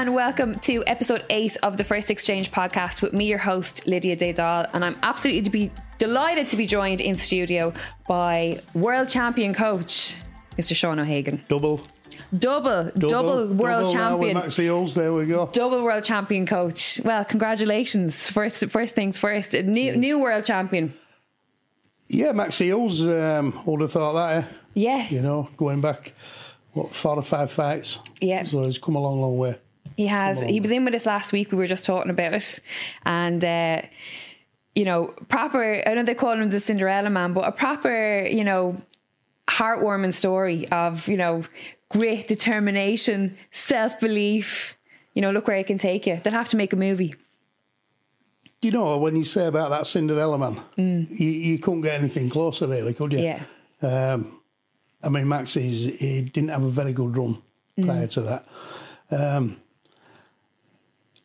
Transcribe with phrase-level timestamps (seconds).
[0.00, 4.16] and welcome to episode eight of the First Exchange podcast with me, your host, Lydia
[4.16, 4.66] Des Dolles.
[4.72, 7.74] And I'm absolutely to be delighted to be joined in studio
[8.08, 10.16] by world champion coach,
[10.56, 10.74] Mr.
[10.74, 11.42] Sean O'Hagan.
[11.48, 11.82] Double.
[12.38, 14.36] Double, double, world double now with champion.
[14.38, 15.50] Maxi there we go.
[15.52, 16.98] Double world champion coach.
[17.04, 18.26] Well, congratulations.
[18.26, 19.52] First first things first.
[19.52, 20.94] New new world champion.
[22.08, 24.48] Yeah, Maxi Hughes, um, would have thought that, eh?
[24.72, 25.08] Yeah.
[25.10, 26.14] You know, going back,
[26.72, 27.98] what, four or five fights?
[28.22, 28.44] Yeah.
[28.44, 29.56] So he's come a long, long way.
[29.96, 30.40] He has.
[30.40, 31.52] He was in with us last week.
[31.52, 32.60] We were just talking about it,
[33.04, 33.82] and uh,
[34.74, 35.82] you know, proper.
[35.86, 38.80] I know they call him the Cinderella man, but a proper, you know,
[39.48, 41.42] heartwarming story of you know
[41.88, 44.76] grit, determination, self belief.
[45.14, 46.20] You know, look where it can take you.
[46.22, 47.12] They'll have to make a movie.
[48.62, 52.66] You know, when you say about that Cinderella man, you, you couldn't get anything closer,
[52.66, 53.18] really, could you?
[53.18, 53.42] Mm.
[53.82, 54.12] Yeah.
[54.12, 54.40] Um,
[55.02, 57.40] I mean, Maxi's, he didn't have a very good run
[57.82, 58.46] prior to that.
[59.10, 59.56] Um,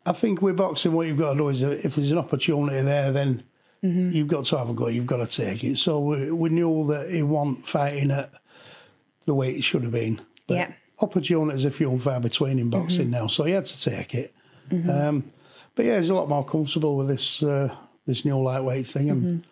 [0.05, 3.11] I think with boxing, what you've got to do is if there's an opportunity there,
[3.11, 3.43] then
[3.81, 4.87] you've got to have a go.
[4.87, 5.77] You've got to take it.
[5.77, 8.31] So we, we knew that he wasn't fighting at
[9.25, 10.21] the way it should have been.
[10.47, 10.73] But Yeah.
[11.01, 14.33] opportunities are few and far between in boxing now, so he had to take it.
[14.89, 15.31] Um,
[15.75, 17.69] but yeah, he's a lot more comfortable with this uh,
[18.07, 19.45] this new lightweight thing, and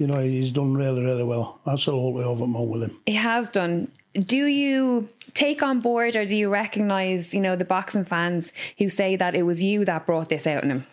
[0.00, 1.60] you know he's done really, really well.
[1.66, 2.96] Absolutely over the moon with him.
[3.06, 3.88] He has done.
[4.14, 8.88] Do you take on board, or do you recognise, you know, the boxing fans who
[8.88, 10.86] say that it was you that brought this out in him?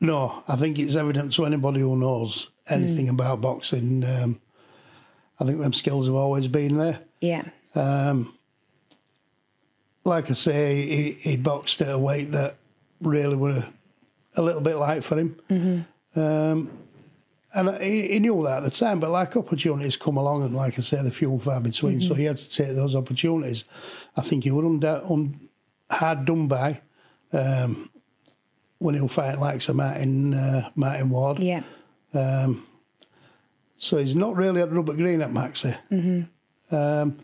[0.00, 4.04] No, I think it's evident to anybody who knows anything about boxing.
[4.04, 4.40] Um,
[5.38, 7.00] I think them skills have always been there.
[7.20, 7.44] Yeah.
[7.74, 8.32] Um,
[10.04, 12.56] Like I say, he, he boxed at a weight that
[13.00, 13.64] really were
[14.36, 15.86] a little bit light for him.
[16.14, 16.70] Um,
[17.54, 20.82] and he, knew that at the time, but like opportunities come along, and like I
[20.82, 22.00] say, the few and far between.
[22.00, 23.64] So he had to take those opportunities.
[24.16, 25.48] I think he was under, un,
[25.90, 26.80] hard done by
[27.32, 27.90] um,
[28.78, 31.38] when he was fighting like Sir Martin, uh, Martin Ward.
[31.38, 31.62] Yeah.
[33.76, 35.76] So he's not really at rubber green at Maxi.
[35.90, 36.74] Mm-hmm.
[36.74, 37.18] Um,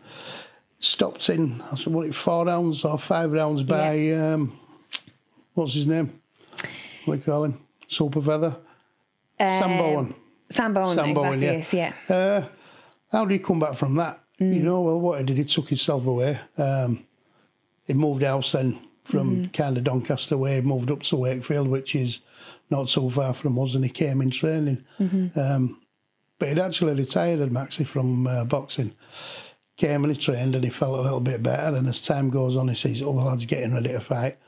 [0.78, 4.58] stopped in, I said, what, four rounds or five rounds by, um,
[5.54, 6.20] what's his name?
[7.04, 7.60] What do you call him?
[7.88, 8.56] Super Feather?
[9.40, 10.14] Sam Bowen.
[10.50, 11.14] Sam Bowen, Sam exactly.
[11.14, 11.92] Bowen, yeah.
[12.08, 12.14] yeah.
[12.14, 12.44] Uh,
[13.10, 14.20] how did he come back from that?
[14.38, 16.40] You know, well, what he did, he took himself away.
[16.56, 17.04] Um,
[17.86, 21.94] he moved house then from kind of Doncaster way, he moved up to Wakefield, which
[21.94, 22.20] is
[22.70, 24.84] not so far from us, and he came in training.
[25.36, 25.80] Um,
[26.38, 28.94] but he'd actually retired, had Maxi, from uh, boxing.
[29.76, 31.76] Came and he trained and he felt a little bit better.
[31.76, 34.38] And as time goes on, he sees other lads getting ready to fight.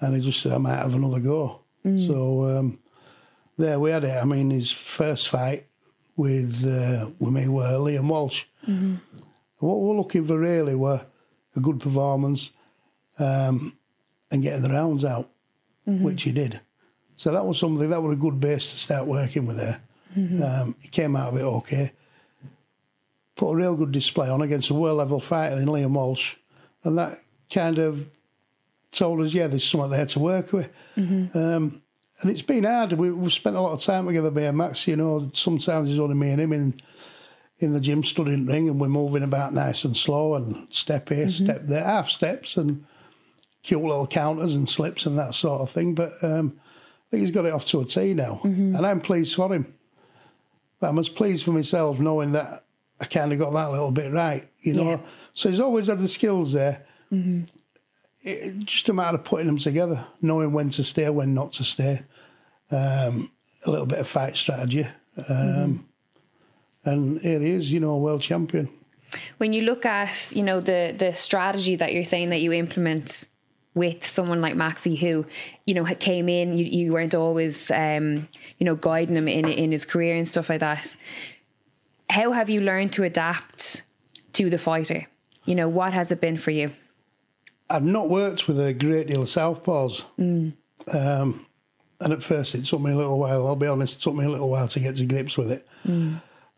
[0.00, 1.60] And he just said, I might have another go.
[2.06, 2.78] So um,
[3.58, 4.16] there we had it.
[4.20, 5.66] I mean, his first fight
[6.16, 8.44] with uh, with me were Liam Walsh.
[9.58, 11.04] What we were looking for really were
[11.54, 12.50] a good performance
[13.18, 13.76] um,
[14.30, 15.30] and getting the rounds out,
[16.02, 16.60] which he did.
[17.16, 19.80] So that was something that was a good base to start working with there.
[20.42, 21.92] Um, he came out of it okay.
[23.36, 26.36] Put a real good display on against a world level fighter in Liam Walsh,
[26.84, 27.22] and that
[27.52, 28.06] kind of
[28.92, 30.70] told us, yeah, there's something there to work with.
[31.34, 31.82] Um,
[32.20, 32.92] and it's been hard.
[32.92, 34.86] We, we've spent a lot of time together, me and Max.
[34.86, 36.80] You know, sometimes it's only me and him in
[37.58, 41.26] in the gym studying ring, and we're moving about nice and slow, and step here,
[41.26, 41.44] mm-hmm.
[41.44, 42.84] step there, half steps, and
[43.62, 45.94] cute little counters and slips and that sort of thing.
[45.94, 48.76] But um, I think he's got it off to a T now, mm-hmm.
[48.76, 49.74] and I'm pleased for him.
[50.80, 52.64] But I'm as pleased for myself knowing that
[53.00, 54.48] I kind of got that little bit right.
[54.60, 54.98] You know, Yeah.
[55.34, 56.86] so he's always had the skills there.
[57.12, 57.44] Mm-hmm.
[58.26, 61.64] It, just a matter of putting them together, knowing when to stay, when not to
[61.64, 62.02] stay.
[62.70, 63.30] Um,
[63.64, 64.86] a little bit of fight strategy.
[65.28, 65.86] Um,
[66.86, 68.68] And here he is, you know, a world champion.
[69.38, 73.26] When you look at, you know, the the strategy that you're saying that you implement
[73.74, 75.26] with someone like Maxi, who,
[75.66, 79.72] you know, came in, you, you weren't always, um, you know, guiding him in in
[79.72, 80.96] his career and stuff like that.
[82.08, 83.82] How have you learned to adapt
[84.34, 85.08] to the fighter?
[85.44, 86.70] You know, what has it been for you?
[87.68, 90.04] I've not worked with a great deal of southpaws.
[90.94, 91.46] Um,
[92.00, 93.46] and at first, it took me a little while.
[93.46, 95.66] I'll be honest, it took me a little while to get to grips with it.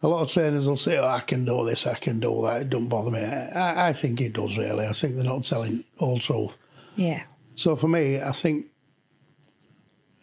[0.00, 2.62] A lot of trainers will say, oh, I can do this, I can do that.
[2.62, 3.24] It don't bother me.
[3.24, 4.86] I, I think it does, really.
[4.86, 6.56] I think they're not telling all truth.
[6.94, 7.22] Yeah.
[7.56, 8.66] So for me, I think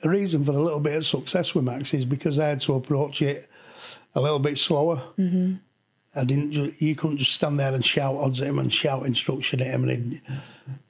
[0.01, 2.75] the reason for a little bit of success with Max is because I had to
[2.75, 3.49] approach it
[4.13, 5.01] a little bit slower.
[5.17, 5.55] Mm-hmm.
[6.15, 6.81] I didn't.
[6.81, 9.89] You couldn't just stand there and shout odds at him and shout instruction at him,
[9.89, 10.21] and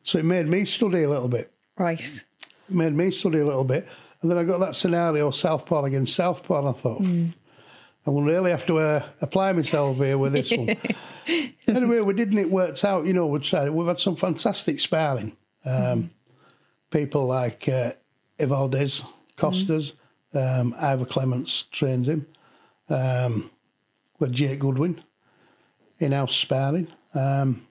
[0.04, 1.52] so it made me study a little bit.
[1.78, 2.24] Right.
[2.70, 3.88] Made me study a little bit,
[4.22, 7.02] and then I got that scenario Southpaw against Southpaw, and I thought.
[8.08, 10.78] I will really have to uh, apply myself here with this one.
[11.68, 13.06] anyway, we did, and it worked out.
[13.08, 13.74] You know, we tried it.
[13.74, 15.36] We've had some fantastic sparring.
[15.66, 16.12] Um,
[16.92, 17.94] people like uh,
[18.40, 19.04] Evaldez
[19.38, 19.94] Costas,
[20.36, 22.28] um, Ivor Clements trains him.
[22.90, 23.50] Um,
[24.20, 25.04] with Jake Goodwin
[26.00, 26.88] in house sparring.
[27.14, 27.68] Um,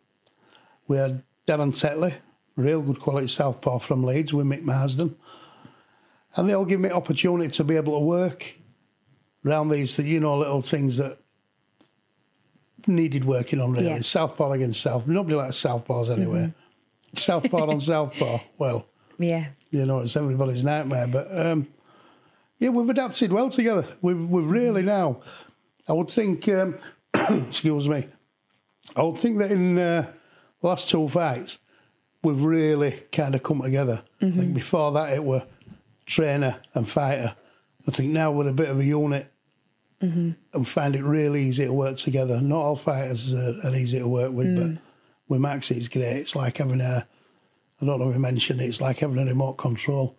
[0.87, 2.15] we had Darren Tetley,
[2.57, 5.17] real good quality southpaw from Leeds with Mick Marsden.
[6.37, 8.57] And they all give me opportunity to be able to work
[9.47, 11.19] around these, you know, little things that
[12.87, 13.87] needed working on really.
[13.87, 14.01] Yeah.
[14.01, 15.07] Southpaw against south.
[15.07, 16.53] Nobody likes southpaws anyway.
[17.15, 18.41] Southpaw on southpaw.
[18.59, 18.87] Well,
[19.19, 19.47] Yeah.
[19.71, 21.07] you know, it's everybody's nightmare.
[21.07, 21.69] But um,
[22.59, 23.87] yeah, we've adapted well together.
[24.03, 25.21] We've, we've really now,
[25.89, 26.79] I would think, um,
[27.15, 28.09] excuse me,
[28.97, 30.11] I would think that in uh,
[30.69, 31.59] last two fights,
[32.23, 34.03] we've really kind of come together.
[34.21, 34.53] I think mm-hmm.
[34.55, 35.45] before that it were
[36.07, 37.37] trainer and fighter.
[37.87, 39.31] I think now we're a bit of a unit
[40.01, 40.31] mm-hmm.
[40.53, 42.41] and find it really easy to work together.
[42.41, 44.79] Not all fighters are, uh, are easy to work with, but mm.
[45.29, 46.17] with Max it's great.
[46.17, 47.07] It's like having a,
[47.81, 50.17] I don't know if I mentioned it, it's like having a remote control.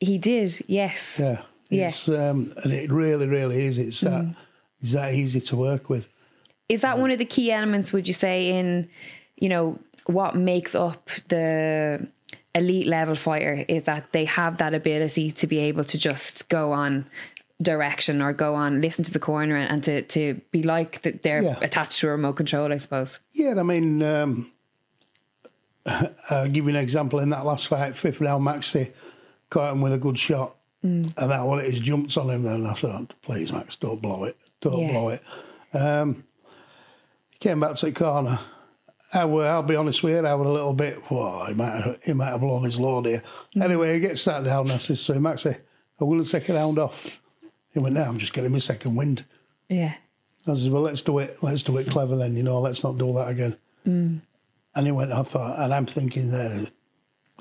[0.00, 1.18] He did, yes.
[1.18, 1.42] Yeah.
[1.70, 1.92] Yeah.
[2.08, 3.78] Um, and it really, really is.
[3.78, 4.40] It's that, mm-hmm.
[4.80, 6.08] it's that easy to work with.
[6.68, 8.90] Is that one of the key elements, would you say, in,
[9.40, 12.06] you know, what makes up the
[12.54, 16.72] elite level fighter is that they have that ability to be able to just go
[16.72, 17.06] on
[17.60, 21.22] direction or go on, listen to the corner and, and to, to be like that
[21.22, 21.56] they're Yeah.
[21.60, 23.18] attached to a remote control, I suppose.
[23.32, 24.50] Yeah, I mean, um,
[26.30, 27.18] I'll give you an example.
[27.18, 28.92] In that last fight, fifth round, Maxi
[29.50, 30.54] caught him with a good shot.
[30.82, 32.64] And that one, it is jumps on him then.
[32.64, 34.36] I thought, please, Max, don't blow it.
[34.60, 34.92] Don't Yeah.
[34.92, 35.22] blow it.
[35.74, 36.22] Um,
[37.40, 38.38] came back to the corner.
[39.14, 41.54] Uh, I were, I'll be honest with you, I was a little bit, well, he
[41.54, 43.22] might, have, he might have blown his load here.
[43.56, 43.62] Mm.
[43.62, 45.58] Anyway, he gets sat down and I says to him, Maxi,
[46.00, 47.20] I'm going to take a round off.
[47.72, 49.24] He went, no, I'm just getting my second wind.
[49.68, 49.94] Yeah.
[50.46, 51.38] I said, well, let's do it.
[51.42, 51.92] Let's do it mm.
[51.92, 53.56] clever then, you know, let's not do that again.
[53.86, 54.20] Mm.
[54.74, 56.66] And he went, I thought, and I'm thinking there,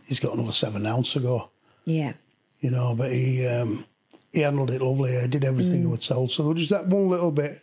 [0.05, 1.49] he's got another seven ounce to go,
[1.85, 2.13] Yeah.
[2.59, 3.85] you know, but he um,
[4.31, 5.19] he handled it lovely.
[5.19, 6.31] He did everything he was told.
[6.31, 7.61] So there was just that one little bit,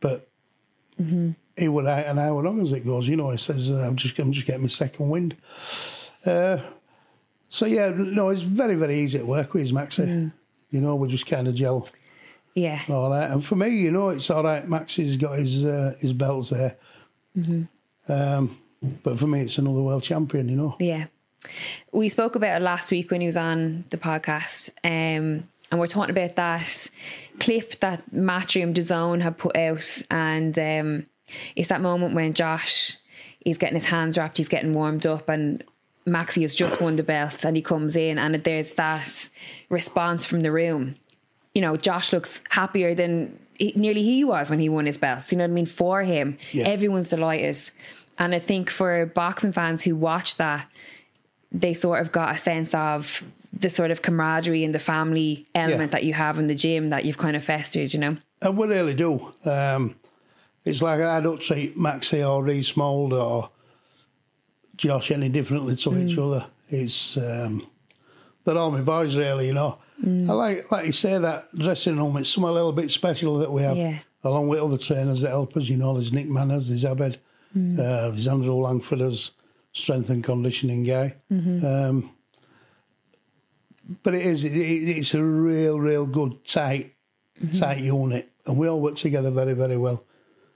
[0.00, 0.28] but
[1.00, 1.32] mm-hmm.
[1.60, 3.96] He would out an hour long as it goes, you know, he says, uh, I'm
[3.96, 5.36] just I'm just getting my second wind.
[6.26, 6.58] Uh,
[7.48, 10.32] so yeah, no, it's very, very easy to work with, Maxi.
[10.70, 11.88] You know, we just kind of gel.
[12.54, 12.80] Yeah.
[12.88, 14.66] All right, and for me, you know, it's all right.
[14.68, 16.76] Max's got his uh, his belts there,
[18.08, 18.58] um,
[19.02, 20.48] but for me, it's another world champion.
[20.48, 21.06] You know, Yeah.
[21.92, 24.68] We spoke about it last week when he was on the podcast.
[24.84, 26.90] Um, and we're talking about that
[27.38, 30.02] clip that Matchroom DAZN had put out.
[30.10, 31.06] And um,
[31.56, 32.96] it's that moment when Josh
[33.44, 35.62] is getting his hands wrapped, he's getting warmed up, and
[36.06, 39.28] Maxi has just won the belt and he comes in, and there's that
[39.68, 40.96] response from the room.
[41.54, 45.32] You know, Josh looks happier than he, nearly he was when he won his belts.
[45.32, 45.66] You know what I mean?
[45.66, 46.68] For him, Yeah.
[46.68, 47.58] everyone's delighted.
[48.18, 50.66] And I think for boxing fans who watch that,
[51.52, 53.22] they sort of got a sense of
[53.52, 55.98] the sort of camaraderie and the family element Yeah.
[55.98, 58.16] that you have in the gym that you've kind of festered, you know?
[58.42, 59.32] and we really do.
[59.44, 59.96] Um,
[60.64, 63.50] it's like I don't treat Maxi or Reece Mould or
[64.76, 66.46] Josh any differently to each other.
[66.68, 67.66] It's um,
[68.44, 69.46] they're all my boys, really.
[69.48, 72.16] You know, I like like you say that dressing room.
[72.16, 73.98] It's something a little bit special that we have, Yeah.
[74.24, 75.68] along with other trainers that help us.
[75.68, 77.18] You know, there's Nick Manners, there's Abed, uh,
[78.10, 79.32] there's Andrew Langford as
[79.72, 81.14] strength and conditioning guy.
[81.30, 82.10] Um,
[84.02, 86.94] but it is it, it's a real, real good tight,
[87.58, 90.04] tight unit, and we all work together very, very well.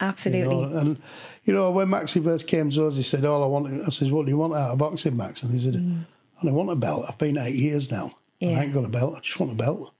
[0.04, 0.54] You Absolutely.
[0.54, 1.02] know, and
[1.44, 4.11] you know, when Maxi first came to us, he said, "All I want," I said,
[4.11, 5.76] "What do you want out of boxing, Max?" And he said,
[6.40, 7.06] "I don't want a belt.
[7.08, 8.11] I've been eight years now.
[8.40, 8.58] Yeah.
[8.58, 9.14] I ain't got a belt.
[9.16, 9.92] I just want a belt."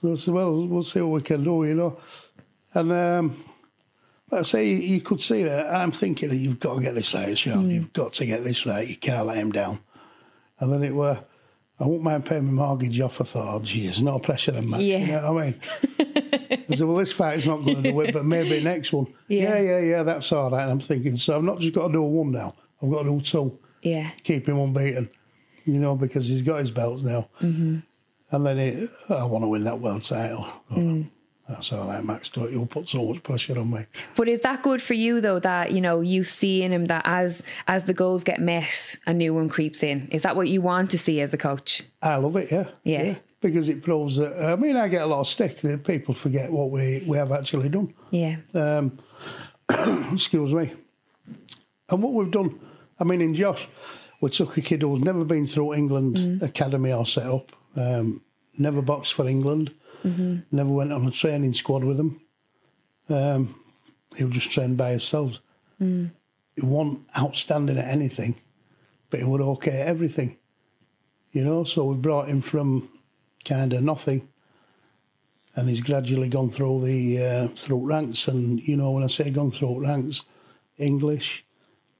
[0.00, 1.98] So I said, "Well, we'll see what we can do," you know.
[2.74, 3.44] And um,
[4.30, 5.66] I say, you could see that.
[5.66, 7.68] And I'm thinking, "You've got to get this right, Sean.
[7.70, 8.86] You've got to get this right.
[8.86, 9.80] You can't let him down."
[10.58, 11.24] And then it were.
[11.78, 13.22] I won't mind paying my mortgage off.
[13.22, 14.82] I thought, oh, geez, no pressure then, Max.
[14.82, 14.98] Yeah.
[14.98, 15.60] You know what I mean?
[16.32, 19.06] I said, well, this fight's not going to do it, but maybe next one.
[19.28, 19.54] Yeah.
[19.54, 20.62] Yeah, yeah, yeah, that's all right.
[20.62, 22.54] And I'm thinking, so I've not just got to do one now.
[22.82, 23.58] I've got to do two.
[23.82, 24.10] Yeah.
[24.22, 25.10] Keep him unbeaten,
[25.64, 27.28] you know, because he's got his belts now.
[27.40, 27.78] Mm-hmm.
[28.32, 30.46] And then it, I want to win that world title.
[30.70, 31.04] Oh,
[31.48, 32.28] That's all right, Max.
[32.28, 33.86] Don't you put so much pressure on me.
[34.14, 35.40] But is that good for you though?
[35.40, 39.12] That you know you see in him that as as the goals get met, a
[39.12, 40.06] new one creeps in.
[40.12, 41.82] Is that what you want to see as a coach?
[42.02, 42.68] I love it, yeah.
[42.84, 43.16] Yeah.
[43.40, 46.52] Because it proves that, I mean, I get a lot of stick that people forget
[46.52, 47.94] what we, we have actually done.
[48.10, 48.36] Yeah.
[48.54, 48.98] um,
[50.12, 50.72] excuse me.
[51.88, 52.60] And what we've done,
[52.98, 53.66] I mean, in Josh,
[54.20, 58.20] we took a kid who's never been through England academy or set up, um,
[58.58, 59.72] never boxed for England,
[60.50, 62.20] never went on a training squad with them.
[63.08, 63.54] Um,
[64.16, 65.38] he was just trained by himself.
[66.56, 68.36] He wasn't outstanding at anything,
[69.08, 70.36] but he was okay at everything.
[71.32, 72.88] You know, so we brought him from
[73.44, 74.28] kind of nothing,
[75.56, 78.28] and he's gradually gone through the uh, through ranks.
[78.28, 80.24] And you know, when I say gone through ranks,
[80.78, 81.44] English,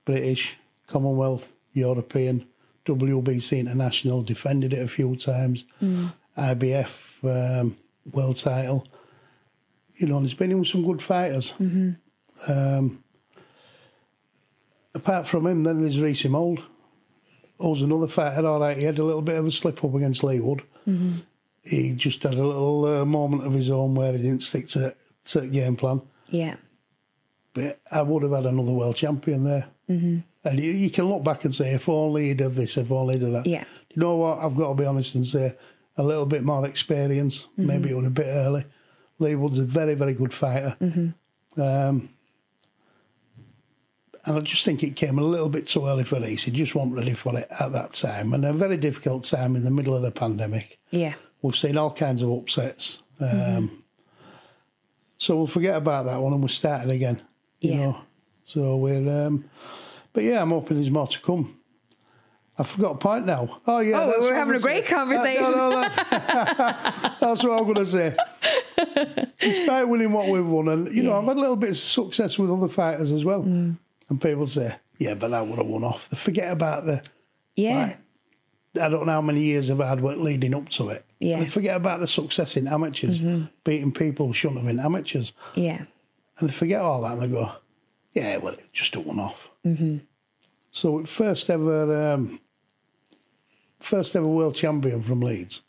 [0.05, 0.57] British,
[0.87, 2.47] Commonwealth, European,
[2.87, 5.65] WBC International, defended it a few times,
[6.37, 7.77] IBF um,
[8.13, 8.87] world title.
[9.97, 11.53] You know, and he's been in with some good fighters.
[12.49, 13.05] Um,
[14.95, 16.63] apart from him, then there's Reece Mould.
[17.59, 18.79] Who's another fighter, all right.
[18.79, 20.63] He had a little bit of a slip up against Leigh Wood.
[21.63, 24.95] He just had a little uh, moment of his own where he didn't stick to,
[25.25, 26.01] to the game plan.
[26.29, 26.57] Yeah.
[27.53, 29.67] But I would have had another world champion there.
[29.89, 30.19] Mm-hmm.
[30.45, 33.15] And you, you can look back and say, if only he'd have this, if only
[33.15, 33.47] he'd have that.
[33.47, 33.65] Yeah.
[33.91, 34.39] You know what?
[34.39, 35.55] I've got to be honest and say,
[35.97, 37.47] a little bit more experience.
[37.57, 38.65] Maybe it was a bit early.
[39.19, 40.77] Leigh Wood's a very, very good fighter.
[41.59, 42.09] Um,
[44.25, 46.45] and I just think it came a little bit too early for Reece.
[46.45, 48.33] He just wasn't ready for it at that time.
[48.33, 50.79] And a very difficult time in the middle of the pandemic.
[50.91, 51.15] Yeah.
[51.43, 52.99] We've seen all kinds of upsets.
[53.21, 53.83] Um,
[55.19, 57.21] So we'll forget about that one and we're starting again.
[57.61, 57.77] You Yeah.
[57.79, 57.97] know.
[58.47, 59.45] So we're um,
[60.13, 61.57] but yeah, I'm hoping there's more to come.
[62.59, 63.61] I forgot a point now.
[63.67, 64.01] Oh yeah.
[64.03, 64.95] Oh, we're having I'm a great say.
[64.95, 65.43] conversation.
[65.53, 65.95] No, no, that's,
[67.21, 68.17] that's what I'm going to say.
[69.41, 72.39] Despite winning what we've won, and you know, I've had a little bit of success
[72.39, 73.43] with other fighters as well.
[73.43, 73.77] Mm.
[74.09, 77.03] And people say, "Yeah, but that would have won off." They forget about the
[77.57, 77.83] Yeah.
[77.83, 77.97] Right.
[78.83, 81.05] I don't know how many years of hard work leading up to it.
[81.21, 81.35] Yeah.
[81.35, 81.45] Mm-hmm.
[81.45, 83.21] They forget about the success in amateurs,
[83.63, 85.33] beating people who shouldn't have been amateurs.
[85.55, 85.85] Yeah.
[86.39, 87.53] And they forget all that and they go,
[88.15, 89.51] yeah, well, it just a one off.
[89.65, 89.99] Mm-hmm.
[90.73, 92.41] So, first ever, um,
[93.81, 95.63] first ever world champion from Leeds.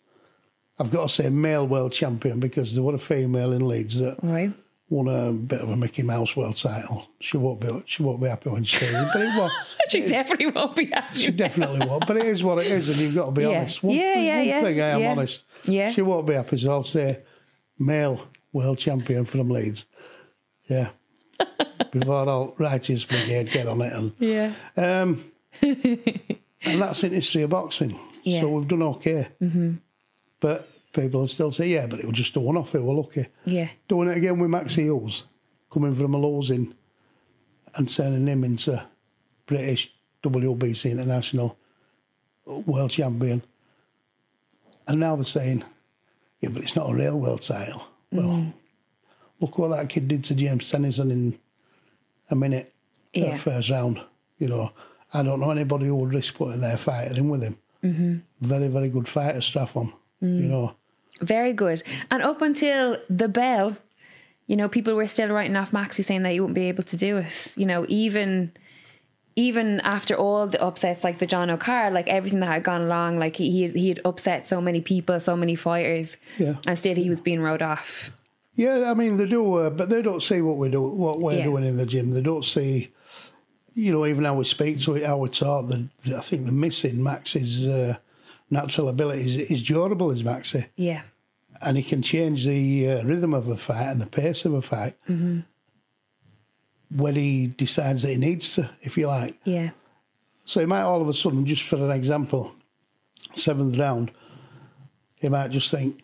[0.79, 4.17] I've got to say male world champion because there was a female in Leeds that
[4.23, 4.53] Right.
[4.91, 7.07] Won a bit of a Mickey Mouse world title.
[7.21, 9.51] She won't be, she won't be happy when she sees it, but it was.
[9.89, 11.19] She definitely won't be happy.
[11.19, 13.59] She definitely won't, but it is what it is, and you've got to be Yeah.
[13.61, 13.83] honest.
[13.83, 15.11] One, Yeah, yeah, one yeah, thing I am yeah.
[15.11, 15.43] honest.
[15.65, 15.91] Yeah.
[15.91, 17.19] She won't be happy, so I'll say
[17.79, 19.85] male world champion from Leeds.
[20.67, 20.89] Yeah.
[21.91, 24.53] Before I'll all righteous brigade get on it, and Yeah.
[24.77, 25.25] um,
[25.61, 27.99] and that's in history of boxing.
[28.23, 28.41] Yeah.
[28.41, 29.27] So we've done okay.
[29.41, 29.73] Mm-hmm.
[30.39, 32.75] But people will still say, yeah, but it was just a one off.
[32.75, 33.27] It were lucky.
[33.45, 33.69] Yeah.
[33.87, 35.23] Doing it again with Maxi Hughes,
[35.71, 36.73] coming from a losing
[37.75, 38.83] and sending him into
[39.45, 39.93] British
[40.23, 41.57] WBC International
[42.45, 43.43] World Champion.
[44.87, 45.63] And now they're saying,
[46.41, 47.83] yeah, but it's not a real world title.
[48.11, 48.53] Well, mm.
[49.39, 51.39] look what that kid did to James Tennyson in
[52.29, 52.73] a minute,
[53.15, 53.31] uh, Yeah.
[53.31, 54.01] that first round.
[54.37, 54.71] You know,
[55.13, 57.57] I don't know anybody who would risk putting their fighter in with him.
[57.83, 58.17] Mm-hmm.
[58.41, 59.93] Very, very good fighter, Straffon.
[60.19, 60.49] You mm.
[60.49, 60.75] know,
[61.21, 61.83] Very good.
[62.09, 63.77] And up until the bell,
[64.47, 66.97] you know, people were still writing off Maxi saying that you wouldn't be able to
[66.97, 67.53] do it.
[67.55, 68.51] You know, even
[69.37, 73.17] even after all the upsets like the Jono Carroll, like everything that had gone along,
[73.17, 76.55] like he he had, he upset so many people, so many fighters, Yeah.
[76.67, 78.11] and still he was being wrote off.
[78.55, 81.37] Yeah, I mean they do, uh, but they don't see what we do, what we're
[81.37, 81.45] Yeah.
[81.45, 82.11] doing in the gym.
[82.11, 82.89] They don't see,
[83.73, 85.69] you know, even how we speak to it, how we talk.
[85.69, 87.95] The, the- I think the missing Max's uh,
[88.49, 91.03] natural ability is, is durable as Maxi, Yeah,
[91.61, 94.61] and he can change the uh, rhythm of a fight and the pace of a
[94.61, 94.95] fight
[96.95, 99.37] when he decides that he needs to, if you like.
[99.45, 99.69] yeah,
[100.45, 102.53] So he might all of a sudden, just for an example,
[103.35, 104.11] seventh round,
[105.15, 105.97] he might just think,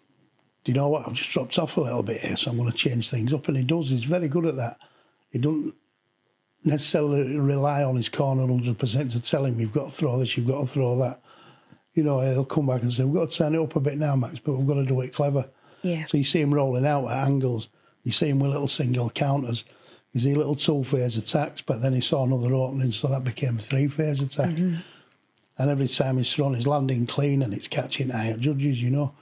[0.63, 1.07] do you know what?
[1.07, 3.47] I've just dropped off a little bit here, so I'm going to change things up.
[3.47, 3.89] And he does.
[3.89, 4.77] He's very good at that.
[5.31, 5.73] He doesn't
[6.63, 10.47] necessarily rely on his corner 100% to tell him, you've got to throw this, you've
[10.47, 11.21] got to throw that.
[11.97, 13.97] You know, he'll come back and say, we've got to turn it up a bit
[13.97, 15.49] now, Max, but we've got to do it clever.
[15.81, 17.69] yeah, So you see him rolling out at angles.
[18.03, 19.63] You see him with little single counters.
[20.13, 23.57] You see little two phase attacks, but then he saw another opening, so that became
[23.57, 24.57] a three phase attack.
[25.59, 28.89] And every time he's thrown, he's landing clean and it's catching eye at judges, you
[28.91, 29.13] know.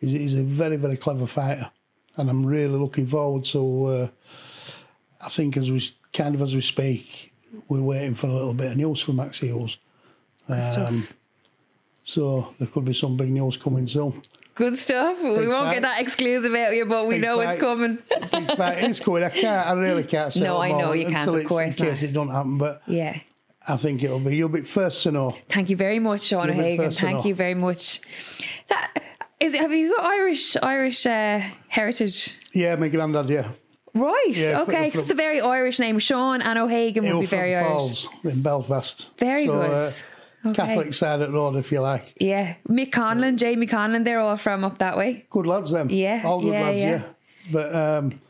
[0.00, 1.70] He's, he's a very, very clever fighter.
[2.16, 4.08] And I'm really looking forward to, uh,
[5.20, 7.32] I think as we kind of as we speak,
[7.68, 9.76] we're waiting for a little bit of news from Max Hughes.
[10.46, 10.88] stuff.
[10.88, 11.06] Um,
[12.04, 14.20] so there could be some big news coming soon.
[14.54, 15.22] good stuff.
[15.22, 15.74] we won't fight.
[15.74, 17.98] get that exclusive out of you, but we Big know it's coming.
[18.30, 19.24] big fight is coming.
[19.24, 19.66] I can't.
[19.68, 20.40] I really can't say.
[20.44, 22.10] No, I know you can't, of course In case not.
[22.10, 23.18] it don't happen, but yeah.
[23.68, 24.36] I think it'll be.
[24.36, 25.36] You'll be first to know.
[25.48, 26.90] Thank you very much, Sean O'Hagan.
[26.90, 28.00] Thank you very much.
[28.68, 29.00] That
[29.38, 29.54] is.
[29.54, 32.38] Have you got Irish Irish uh, heritage?
[32.52, 33.28] Yeah, my granddad.
[33.30, 33.48] Yeah,
[33.94, 34.24] Right.
[34.32, 34.90] Yeah, okay.
[34.90, 35.98] from- it's a very Irish name.
[36.00, 38.08] Sean and O'Hagan would be very Irish.
[38.24, 39.16] In Belfast.
[39.18, 39.70] Very So, good.
[39.70, 39.90] uh,
[40.44, 40.54] okay.
[40.54, 42.14] Catholic side of the road, if you like.
[42.20, 42.54] Yeah.
[42.68, 45.26] Mick Conlan, Jamie Conlan, they're all from up that way.
[45.30, 45.90] Good lads, them.
[45.90, 46.78] Yeah, all good yeah, lads.
[46.78, 46.90] yeah.
[46.90, 47.02] Yeah.
[47.50, 48.20] But um,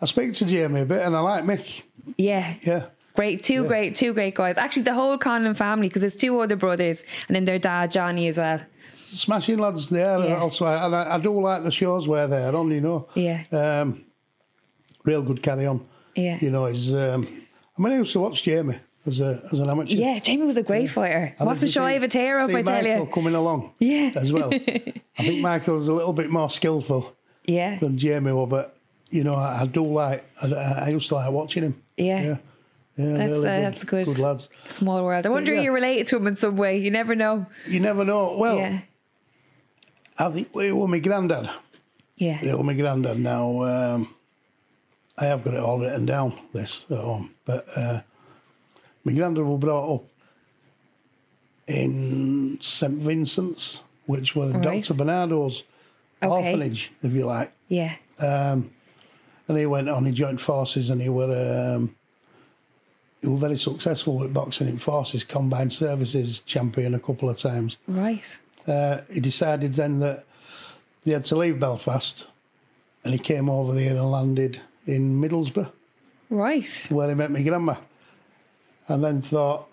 [0.00, 1.82] I speak to Jamie a bit, and I like Mick.
[2.16, 2.54] Yeah.
[2.62, 2.86] Yeah.
[3.14, 4.58] Great, two great, two great guys.
[4.58, 8.28] Actually, the whole Conlan family, because there's two other brothers, and then their dad Johnny
[8.28, 8.60] as well.
[9.10, 10.18] smashing lads there.
[10.18, 10.36] Yeah.
[10.36, 12.70] Also, and I, I do like the shows where they're on.
[12.70, 13.44] You know, Yeah.
[13.52, 14.04] um,
[15.04, 15.86] real good carry on.
[16.14, 16.38] Yeah.
[16.40, 16.92] You know, he's.
[16.92, 17.26] Um,
[17.78, 19.94] I mean, I used to watch Jamie as a as an amateur.
[19.94, 21.34] Yeah, Jamie was a great fighter.
[21.38, 23.12] And What's you shy of a tear up, I tell Michael you.
[23.12, 23.72] coming along.
[23.78, 24.10] Yeah.
[24.16, 24.50] As well.
[24.52, 27.78] I think Michael's a little bit more skillful Yeah.
[27.78, 28.76] than Jamie was, but
[29.10, 30.24] you know, I, I do like.
[30.42, 31.82] I, I used to like watching him.
[31.96, 32.22] Yeah.
[32.22, 32.36] Yeah.
[32.98, 34.06] Yeah, That's, really uh, good, that's good.
[34.06, 34.48] Good lads.
[34.70, 35.26] Small world.
[35.26, 35.58] I wonder yeah.
[35.58, 36.78] if you're related to him in some way.
[36.78, 37.44] You never know.
[37.68, 38.38] You never know.
[38.38, 38.80] Well, yeah.
[40.18, 41.50] I think it was my granddad.
[42.16, 42.38] Yeah.
[42.42, 43.18] It was my granddad.
[43.18, 44.14] Now, um,
[45.18, 47.34] I have got it all written down, this at home.
[47.44, 48.00] But uh,
[49.06, 50.04] my granddad was brought up
[51.68, 54.62] in St Vincent's, which was Right.
[54.84, 54.94] Dr.
[54.94, 55.62] Barnardo's
[56.22, 56.28] Okay.
[56.32, 57.52] orphanage, if you like.
[57.68, 57.94] Yeah.
[58.20, 58.70] Um,
[59.48, 61.94] and he went on, he joined forces and he were, um,
[63.20, 67.76] he was very successful with boxing in forces, combined services champion a couple of times.
[67.86, 68.38] Right.
[68.66, 70.24] Uh, he decided then that
[71.04, 72.26] he had to leave Belfast
[73.04, 75.70] and he came over here and landed in Middlesbrough
[76.28, 76.86] Right.
[76.90, 77.76] where he met my grandma
[78.88, 79.68] and then thought,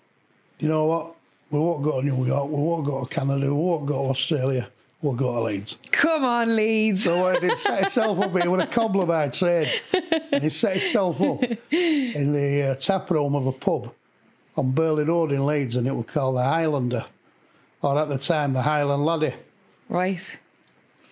[0.58, 1.14] you know what,
[1.50, 4.10] we won't go to New York, we won't go to Canada, we won't go to
[4.10, 4.68] Australia,
[5.02, 5.76] we'll go to Leeds.
[5.92, 7.04] Come on, Leeds.
[7.04, 9.80] So he set himself up, he was a cobbler by trade,
[10.32, 11.42] and he set himself up
[11.72, 13.92] in the uh, tap room of a pub
[14.56, 17.04] on Burley Road in Leeds, and it was called the Highlander,
[17.82, 19.34] or at the time, the Highland Laddie.
[19.88, 20.38] Right.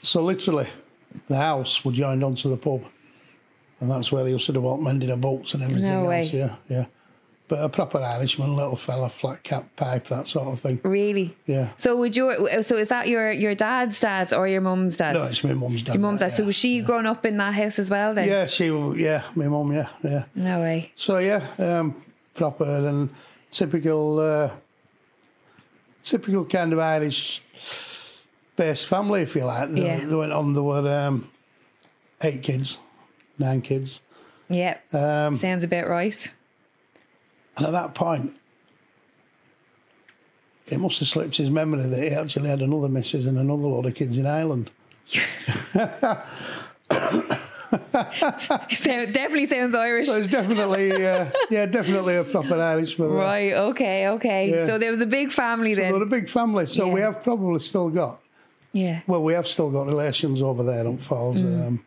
[0.02, 0.68] So literally,
[1.28, 2.82] the house was joined onto the pub,
[3.80, 6.08] and that's where he used to do all mending of boats and everything No else.
[6.08, 6.30] way.
[6.32, 6.86] Yeah, yeah.
[7.52, 10.80] But a proper Irishman, little fella, flat cap pipe, that sort of thing.
[10.84, 11.36] Really.
[11.44, 11.68] Yeah.
[11.76, 12.48] So would you?
[12.62, 15.16] so is that your your dad's dad or your mum's dad?
[15.16, 15.92] No, it's my mum's dad.
[15.92, 16.32] your mum's dad.
[16.32, 18.26] So was she grown up in that house as well then?
[18.26, 18.68] Yeah, she.
[18.96, 19.70] Yeah, my mum.
[19.70, 20.24] Yeah, yeah.
[20.34, 20.92] No way.
[20.96, 23.10] So yeah, um, proper and
[23.50, 24.50] typical, uh,
[26.02, 27.42] typical kind of Irish
[28.56, 29.70] based family, if you like.
[29.72, 30.06] They, Yeah.
[30.06, 30.54] they went on.
[30.54, 31.28] There were um,
[32.22, 32.78] eight kids,
[33.38, 34.00] nine kids,
[34.48, 34.78] Yeah.
[34.94, 36.32] um, Sounds a bit right.
[37.56, 38.34] And at that point,
[40.66, 43.86] it must have slipped his memory that he actually had another missus and another load
[43.86, 44.70] of kids in Ireland.
[48.70, 50.06] So definitely sounds Irish.
[50.08, 53.08] So it's definitely, uh, yeah, definitely a proper Irishman.
[53.08, 53.16] there.
[53.18, 53.52] Right.
[53.52, 54.08] Okay.
[54.08, 54.50] Okay.
[54.50, 54.66] Yeah.
[54.66, 55.92] So there was a big family So then.
[55.92, 56.66] they're a big family.
[56.66, 58.20] So we have probably still got
[58.74, 59.00] yeah.
[59.06, 61.36] Well, we have still got relations over there on Falls.
[61.38, 61.84] Um,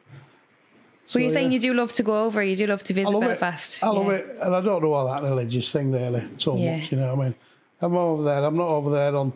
[1.08, 1.56] So you're so, saying yeah.
[1.56, 2.44] you do love to go over.
[2.44, 3.78] You do love to I visit love Belfast.
[3.78, 3.86] it.
[3.86, 4.14] I love yeah.
[4.14, 6.78] it, and I don't do all that religious thing really so Yeah.
[6.78, 6.92] much.
[6.92, 7.36] You know what I mean?
[7.82, 8.44] I'm over there.
[8.44, 9.34] I'm not over there on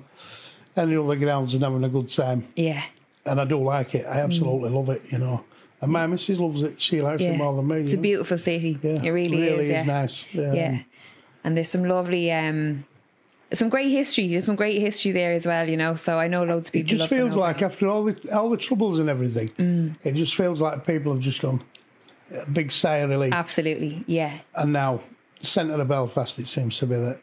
[0.76, 2.82] any other grounds and having a good time, Yeah.
[3.26, 4.06] and I do like it.
[4.08, 5.02] I absolutely love it.
[5.12, 5.44] You know,
[5.82, 6.82] and my missus loves it.
[6.82, 7.34] She likes Mm.
[7.36, 7.78] It more than me.
[7.82, 8.02] It's a know?
[8.02, 8.78] beautiful city.
[8.82, 9.70] Yeah, it really, really is.
[9.70, 9.84] Yeah.
[9.84, 10.26] nice.
[10.34, 10.80] Yeah.
[11.44, 12.86] And there's some lovely, um,
[13.54, 14.28] some great history.
[14.28, 15.68] There's some great history there as well.
[15.70, 16.94] You know, so I know loads of people.
[16.94, 19.96] It just feels like after all the all the troubles and everything, Mm.
[20.04, 21.62] it just feels like people have just gone
[22.36, 23.34] a big sigh of relief.
[23.34, 24.04] absolutely.
[24.08, 24.34] Yeah.
[24.56, 25.02] And now,
[25.42, 27.22] centre of Belfast, it seems to be that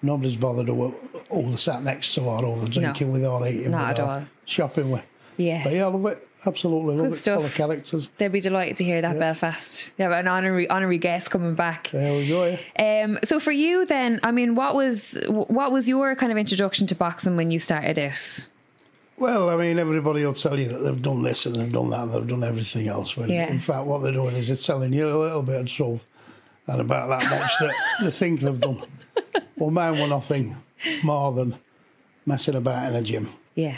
[0.00, 0.94] nobody's bothered who,
[1.30, 4.10] who they sat next to or who they're drinking with or eating Not with or
[4.10, 4.24] all.
[4.46, 5.02] shopping with.
[5.36, 5.64] Yeah.
[5.64, 6.27] But yeah, I love it.
[6.46, 7.16] Absolutely love Good it.
[7.16, 7.36] stuff.
[7.38, 8.10] Full of characters.
[8.18, 9.92] They'll be delighted to hear that Belfast.
[9.98, 11.90] Yeah, but an honorary honorary guest coming back.
[11.90, 12.56] There we go.
[12.78, 13.02] Yeah.
[13.04, 16.86] Um, so for you then, I mean, what was what was your kind of introduction
[16.88, 18.48] to boxing when you started out?
[19.16, 22.02] Well, I mean, everybody will tell you that they've done this and they've done that
[22.02, 23.16] and they've done everything else.
[23.16, 23.48] When Yeah.
[23.50, 26.04] in fact, what they're doing is they're telling you a little bit of truth
[26.68, 27.74] and about that much that
[28.04, 28.84] they think they've done.
[29.56, 30.54] Well, mine were nothing
[31.02, 31.56] more than
[32.26, 33.30] messing about in a gym.
[33.56, 33.74] Yeah.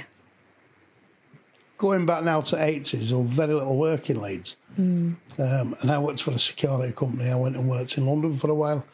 [1.80, 4.54] Going back now to 80s, there was very little work in Leeds.
[4.76, 7.30] Um, and I worked for a security company.
[7.30, 8.84] I went and worked in London for a while.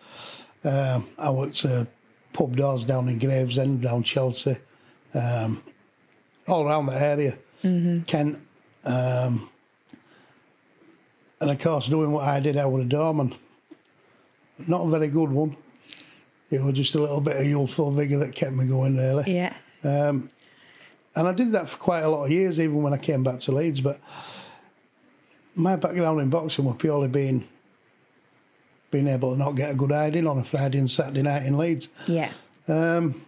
[0.64, 1.88] Um, I worked at
[2.33, 4.57] pub doors down in Gravesend, down Chelsea,
[5.14, 5.64] um,
[6.46, 7.37] all around the area,
[8.07, 8.38] Kent.
[8.85, 9.51] Um,
[11.40, 13.35] and of course, doing what I did, I was a doorman.
[14.64, 15.57] Not a very good one.
[16.53, 19.35] It was just a little bit of youthful vigour that kept me going, really.
[19.83, 20.29] Yeah.
[21.16, 23.40] And I did that for quite a lot of years, even when I came back
[23.40, 23.81] to Leeds.
[23.81, 23.98] But
[25.55, 27.48] my background in boxing was purely being
[28.90, 31.59] being able to not get a good hiding on a Friday and Saturday night in
[31.59, 31.88] Leeds.
[32.07, 32.31] Yeah.
[32.68, 33.20] Um,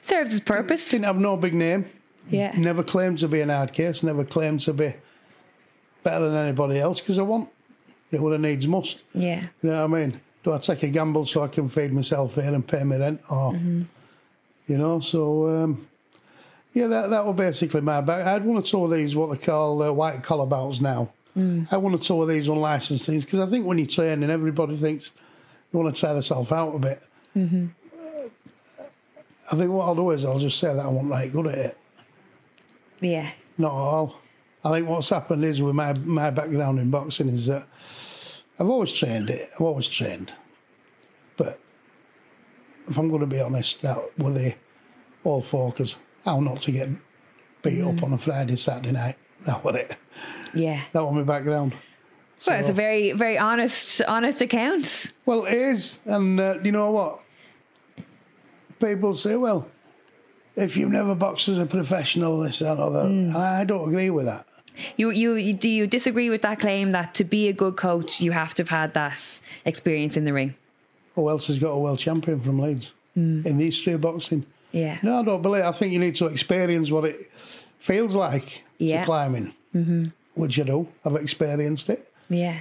[0.00, 0.90] Serves its purpose.
[0.90, 1.84] didn't have no big name.
[2.30, 2.52] Yeah.
[2.56, 4.02] Never claimed to be an hard case.
[4.02, 4.94] Never claimed to be
[6.02, 7.48] better than anybody else because I want.
[8.10, 9.02] It would have needs must.
[9.14, 9.44] Yeah.
[9.62, 10.20] You know what I mean?
[10.42, 13.20] Do I take a gamble so I can feed myself here and pay my rent?
[13.30, 15.86] Or, you know, so, um,
[16.72, 18.26] yeah, that, that was basically my back.
[18.26, 21.12] I had one or two of these, what they call uh, white collar belts now.
[21.36, 24.22] I had one or two of these unlicensed things because I think when you train
[24.22, 25.12] and everybody thinks
[25.72, 27.02] you want to try yourself out a bit.
[29.52, 31.58] I think what I'll do is I'll just say that I wasn't right good at
[31.58, 31.78] it.
[33.00, 33.30] Yeah.
[33.58, 34.20] Not at all.
[34.64, 37.66] I think what's happened is with my my background in boxing is that
[38.58, 39.50] I've always trained it.
[39.54, 40.32] I've always trained,
[41.36, 41.58] but
[42.86, 44.54] if I'm going to be honest, that were the
[45.24, 46.88] all focus how not to get
[47.62, 48.02] beat up mm.
[48.02, 49.16] on a Friday Saturday night.
[49.46, 49.96] That was it.
[50.54, 50.82] Yeah.
[50.92, 51.74] That was my background.
[52.46, 55.12] Well, it's a very, very honest, honest account.
[55.26, 57.20] Well, it is, and uh, you know what?
[58.80, 59.68] People say, "Well,
[60.56, 63.26] if you've never boxed as a professional, this that, or that," mm.
[63.26, 64.46] and I don't agree with that.
[64.96, 68.22] You, you, you- do you disagree with that claim that to be a good coach,
[68.22, 70.54] you have to have had that experience in the ring?
[71.16, 73.44] Who else has got a world champion from Leeds mm.
[73.44, 74.46] in the history of boxing?
[74.72, 74.98] Yeah.
[75.02, 75.64] No, I don't believe.
[75.64, 77.30] I think you need to experience what it
[77.78, 79.00] feels like Yeah.
[79.00, 80.04] to climbing, mm-hmm.
[80.34, 80.88] which I do.
[81.04, 82.06] I've experienced it.
[82.28, 82.58] Yeah.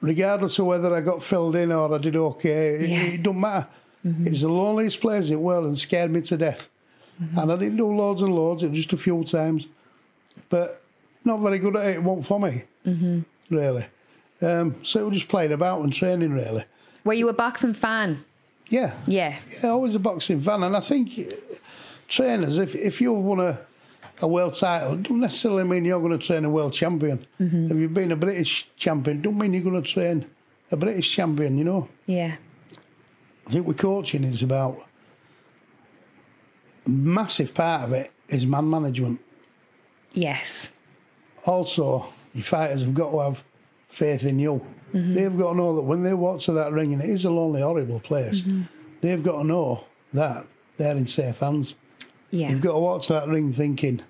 [0.00, 3.02] regardless of whether I got filled in or I did okay, it- Yeah.
[3.14, 3.66] it, don't matter.
[4.04, 6.68] It's the loneliest place in the world and scared me to death.
[7.36, 9.66] And I didn't do loads and loads, it was just a few times.
[10.50, 10.82] But
[11.24, 12.62] not very good at it, it wasn't for me,
[13.50, 13.86] really.
[14.40, 16.64] Um, so it was just playing about and training, really.
[17.04, 18.24] Were you a boxing fan?
[18.68, 18.94] Yeah.
[19.06, 19.38] Yeah.
[19.62, 20.62] Yeah, always a boxing fan.
[20.62, 21.34] And I think uh,
[22.06, 23.58] trainers, if, if you've won a,
[24.20, 27.24] a world title, don't necessarily mean you're going to train a world champion.
[27.38, 30.26] If you've been a British champion, don't mean you're going to train
[30.70, 31.88] a British champion, you know.
[32.06, 32.36] Yeah.
[33.46, 34.84] I think with coaching is about
[36.84, 39.20] a massive part of it is man management.
[40.12, 40.70] Yes.
[41.46, 43.44] Also, your fighters have got to have
[43.88, 44.64] faith in you.
[44.92, 45.14] Mm-hmm.
[45.14, 47.30] They've got to know that when they walk to that ring, and it is a
[47.30, 48.62] lonely, horrible place, mm-hmm.
[49.00, 50.46] they've got to know that
[50.76, 51.74] they're in safe hands.
[52.30, 52.50] Yeah.
[52.50, 54.02] You've got to walk to that ring thinking,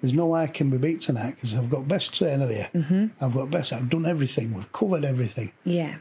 [0.00, 2.68] there's no way I can be beat tonight because I've got best trainer here.
[2.74, 3.24] Mm-hmm.
[3.24, 5.52] I've got best, I've done everything, we've covered everything.
[5.64, 5.96] Yeah.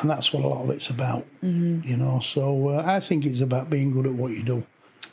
[0.00, 2.20] And that's what a lot of it's about, you know.
[2.20, 4.64] So uh, I think it's about being good at what you do.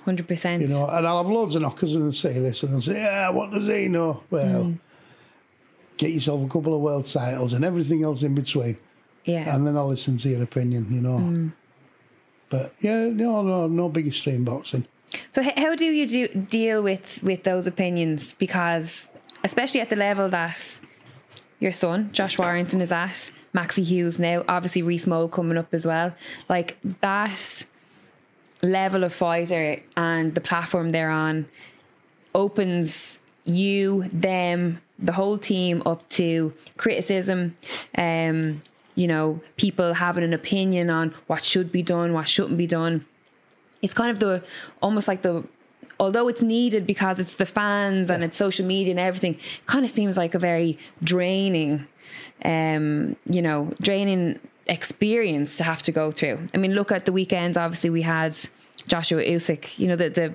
[0.04, 0.62] Hundred percent.
[0.62, 3.30] You know, and I'll have loads of knockers and say this and they'll say, yeah,
[3.30, 4.22] what does he know?
[4.30, 4.80] Well, mm.
[5.98, 8.78] Get yourself a couple of world titles and everything else in between.
[9.24, 9.56] Yeah.
[9.56, 11.18] And then I'll listen to your opinion, you know.
[11.18, 11.54] Mm.
[12.50, 14.86] But yeah, no, no, no big extreme boxing.
[15.32, 18.34] So how do you do, deal with with those opinions?
[18.34, 19.08] Because
[19.44, 20.80] especially at the level that
[21.60, 25.86] your son Josh Warrington is at, Maxi Hughes now, obviously Reece Mould coming up as
[25.86, 26.14] well.
[26.50, 27.66] Like that
[28.62, 31.48] level of fighter and the platform they're on
[32.34, 37.56] opens you, them, the whole team up to criticism.
[37.98, 38.62] Um,
[38.96, 43.06] you know, people having an opinion on what should be done, what shouldn't be done
[43.86, 44.44] it's kind of the
[44.82, 45.44] almost like the
[46.00, 49.92] although it's needed because it's the fans and it's social media and everything kind of
[49.92, 51.86] seems like a very draining
[52.44, 57.12] um you know draining experience to have to go through i mean look at the
[57.12, 58.36] weekends obviously we had
[58.88, 60.34] joshua usyk you know the the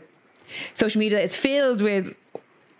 [0.74, 2.14] social media is filled with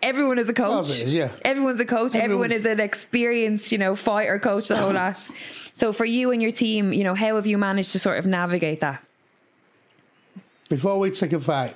[0.03, 1.31] everyone is a coach Well, it is, yeah.
[1.43, 5.17] everyone's a coach everyone Everyone's- is an experienced you know fighter coach the whole lot
[5.75, 8.25] so for you and your team you know how have you managed to sort of
[8.25, 9.03] navigate that
[10.69, 11.75] Before we take a fight,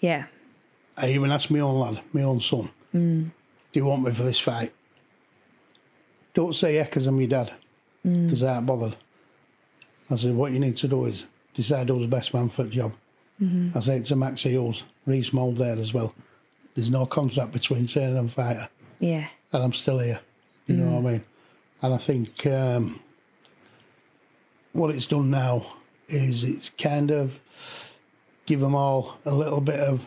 [0.00, 0.26] yeah
[0.96, 3.24] I even asked my own lad, my own son, mm.
[3.72, 4.72] do you want me for this fight?
[6.34, 7.52] Don't say yeah because I'm your dad,
[8.06, 8.26] mm.
[8.26, 8.96] because I ain't bothered.
[10.10, 12.68] I said, what you need to do is decide who's the best man for the
[12.70, 12.92] job.
[13.42, 13.76] Mm-hmm.
[13.76, 16.14] I said to Max Hughes, Reece Mould there as well.
[16.74, 20.20] There's no contract between trainer and fighter, yeah and I'm still here.
[20.66, 21.24] You know what I mean?
[21.82, 22.98] And I think um,
[24.72, 25.64] what it's done now
[26.08, 27.38] is it's kind of
[28.46, 30.06] give them all a little bit of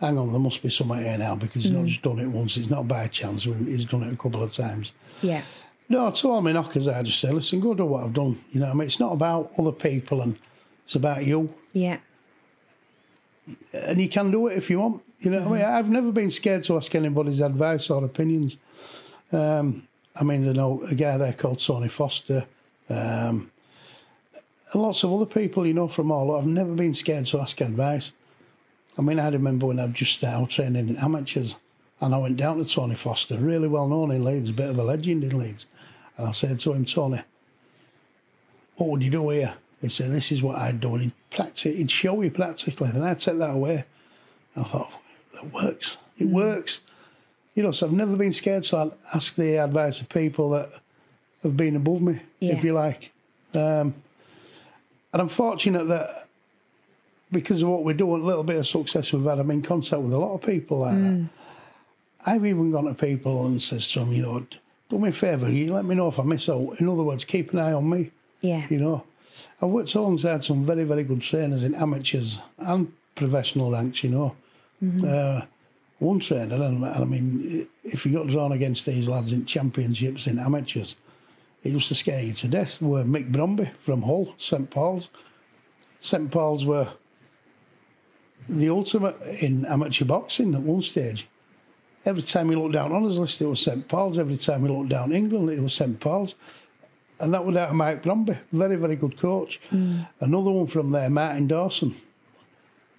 [0.00, 2.56] hang on, there must be something here now because he's not just done it once.
[2.56, 3.44] It's not by chance.
[3.44, 4.92] He's done it a couple of times.
[5.22, 5.42] Yeah.
[5.88, 8.38] No, to all my knockers, I just say, listen, go do what I've done.
[8.50, 10.36] You know, what I mean, it's not about other people and
[10.84, 11.98] it's about you, Yeah.
[13.72, 15.02] and you can do it if you want.
[15.24, 18.58] You know, what I mean, I've never been scared to ask anybody's advice or opinions.
[19.32, 22.46] Um, I mean, I know a guy there called Tony Foster,
[22.90, 23.50] um,
[24.72, 26.36] and lots of other people, you know, from all.
[26.36, 28.12] I've never been scared to ask advice.
[28.98, 31.56] I mean, I remember when I just started training in amateurs,
[32.00, 34.78] and I went down to Tony Foster, really well known in Leeds, a bit of
[34.78, 35.64] a legend in Leeds,
[36.18, 37.22] and I said to him, Tony,
[38.76, 39.54] what would you do here?
[39.80, 40.94] He said, this is what I'd do.
[40.94, 42.88] And he'd, practice, he'd show you practically.
[42.88, 43.84] And I'd take that away.
[44.54, 44.92] And I thought,
[45.44, 45.96] that works.
[46.18, 46.80] It works.
[47.54, 50.70] You know, so I've never been scared to ask the advice of people that
[51.42, 52.54] have been above me, Yeah.
[52.56, 53.12] if you like.
[53.54, 53.94] Um,
[55.12, 56.26] and I'm fortunate that
[57.30, 60.02] because of what we're doing, a little bit of success we've had, I'm in contact
[60.02, 61.26] with a lot of people like that.
[62.26, 64.46] I've even gone to people and says to them, you know,
[64.88, 66.80] do me a favour, you let me know if I miss out.
[66.80, 68.10] In other words, keep an eye on me.
[68.40, 68.66] Yeah.
[68.68, 69.04] You know,
[69.62, 74.34] I've worked alongside some very, very good trainers in amateurs and professional ranks, you know.
[75.04, 75.46] Uh,
[75.98, 80.38] one trainer, and, I mean, if you got drawn against these lads in championships in
[80.38, 80.96] amateurs,
[81.62, 82.82] it used to scare you to death.
[82.82, 85.08] Were Mick Bromby from Hull, St Paul's.
[86.00, 86.88] St Paul's were
[88.48, 91.26] the ultimate in amateur boxing at one stage.
[92.04, 94.18] Every time you looked down on his list, it was St Paul's.
[94.18, 96.34] Every time you looked down England, it was St Paul's.
[97.18, 99.60] And that was out of Mike Bromby, very, very good coach.
[99.70, 100.06] Mm.
[100.20, 101.94] Another one from there, Martin Dawson,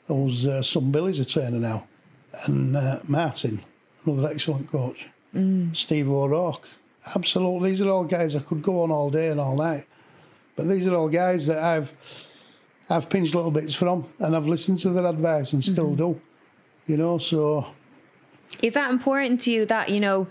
[0.07, 1.87] who's uh, son Billy's a trainer now.
[2.45, 3.63] And uh, Martin,
[4.05, 5.07] another excellent coach.
[5.33, 5.75] Mm.
[5.75, 6.67] Steve O'Rourke.
[7.15, 7.71] Absolutely.
[7.71, 9.85] These are all guys I could go on all day and all night.
[10.55, 11.93] But these are all guys that I've
[12.89, 16.13] I've pinched little bits from and I've listened to their advice and still mm-hmm.
[16.13, 16.21] do.
[16.87, 17.67] You know, so
[18.61, 20.27] is that important to you that, you know,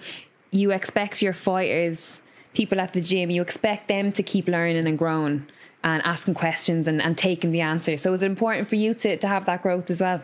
[0.50, 2.20] you expect your fighters,
[2.54, 5.46] people at the gym, you expect them to keep learning and growing
[5.84, 8.00] and asking questions and, and taking the answers.
[8.00, 10.22] So is it important for you to, to have that growth as well?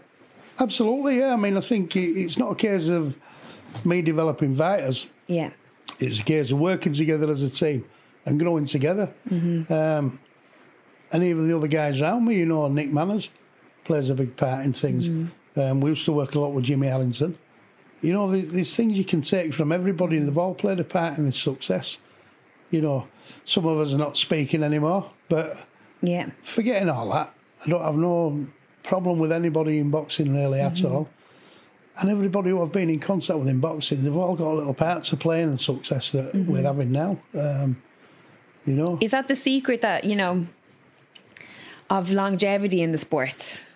[0.58, 1.34] Absolutely, yeah.
[1.34, 3.16] I mean, I think it's not a case of
[3.84, 5.06] me developing fighters.
[5.26, 5.50] Yeah.
[5.98, 7.84] It's a case of working together as a team
[8.24, 9.12] and growing together.
[9.28, 9.72] Mm-hmm.
[9.72, 10.18] Um,
[11.12, 13.30] and even the other guys around me, you know, Nick Manners
[13.84, 15.08] plays a big part in things.
[15.08, 15.60] Mm-hmm.
[15.60, 17.36] Um, we used to work a lot with Jimmy Allington.
[18.00, 21.18] You know, there's things you can take from everybody, and they've all played a part
[21.18, 21.98] in the success.
[22.70, 23.08] You know,
[23.44, 25.66] some of us are not speaking anymore, but
[26.02, 28.46] yeah, forgetting all that, I don't have no
[28.82, 30.86] problem with anybody in boxing really mm-hmm.
[30.86, 31.08] at all.
[32.00, 34.74] And everybody who I've been in contact with in boxing, they've all got a little
[34.74, 36.50] part to play in the success that mm-hmm.
[36.50, 37.18] we're having now.
[37.38, 37.82] Um,
[38.66, 40.46] you know, is that the secret that you know
[41.88, 43.66] of longevity in the sport?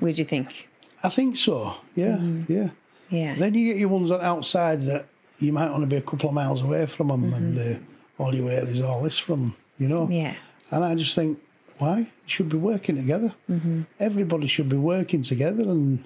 [0.00, 0.68] Would you think?
[1.02, 1.74] I think so.
[1.96, 2.52] Yeah, mm-hmm.
[2.52, 2.70] yeah,
[3.10, 3.34] yeah.
[3.34, 5.06] Then you get your ones on outside that
[5.38, 7.78] you might want to be a couple of miles away from them, and uh,
[8.18, 10.08] all you hear is all this from you know.
[10.10, 10.34] Yeah.
[10.70, 11.40] And I just think,
[11.78, 11.98] why?
[11.98, 13.34] You should be working together.
[13.48, 13.82] Mm-hmm.
[13.98, 16.04] Everybody should be working together and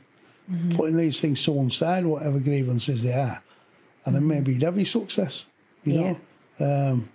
[0.50, 0.76] mm-hmm.
[0.76, 3.42] putting these things to one side, whatever grievances they are,
[4.04, 4.28] and then mm-hmm.
[4.28, 5.46] maybe you'd have your success.
[5.84, 6.14] You yeah.
[6.60, 6.92] know.
[6.92, 7.08] Um,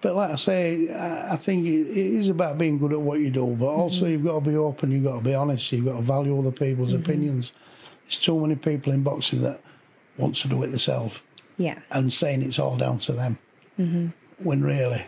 [0.00, 0.88] but like I say,
[1.30, 4.12] I think it is about being good at what you do, but also mm-hmm.
[4.12, 6.50] you've got to be open, you've got to be honest, you've got to value other
[6.50, 7.02] people's mm-hmm.
[7.02, 7.52] opinions.
[8.04, 9.60] There's too many people in boxing that
[10.18, 11.22] want to do it themselves.
[11.56, 11.78] Yeah.
[11.92, 13.38] And saying it's all down to them.
[13.82, 14.08] Mm-hmm.
[14.44, 15.06] When really,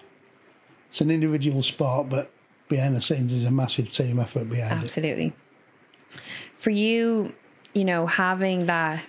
[0.91, 2.31] it's an individual sport, but
[2.69, 5.27] behind the scenes is a massive team effort behind Absolutely.
[5.27, 5.33] it.
[6.13, 6.33] Absolutely.
[6.55, 7.35] For you,
[7.73, 9.05] you know, having that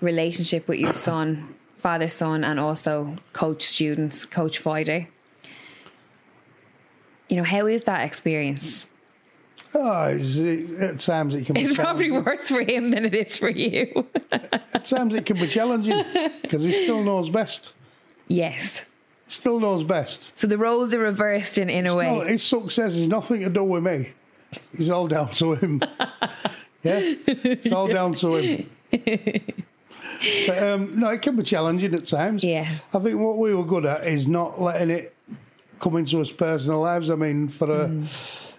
[0.00, 5.06] relationship with your son father son and also coach students, coach fighter.
[7.28, 8.88] You know, how is that experience?
[9.74, 11.54] Oh, at times it can.
[11.54, 14.06] Be it's probably worse for him than it is for you.
[14.32, 16.02] at times it can be challenging
[16.42, 17.74] because he still knows best.
[18.28, 18.82] Yes.
[19.26, 20.36] Still knows best.
[20.38, 22.16] So the roles are reversed in, in a way.
[22.16, 24.12] Not, his success has nothing to do with me.
[24.72, 25.82] It's all down to him.
[26.82, 28.70] yeah, it's all down to him.
[30.46, 32.44] But um, no, it can be challenging at times.
[32.44, 32.68] Yeah.
[32.92, 35.14] I think what we were good at is not letting it
[35.80, 37.10] come into us personal lives.
[37.10, 37.88] I mean, for a.
[37.88, 38.50] Mm.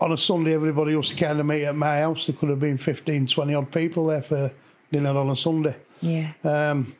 [0.00, 2.26] On a Sunday, everybody used to kind of meet at my house.
[2.26, 4.50] There could have been 15, 20 odd people there for
[4.90, 5.76] dinner on a Sunday.
[6.00, 6.32] Yeah.
[6.42, 6.96] Um,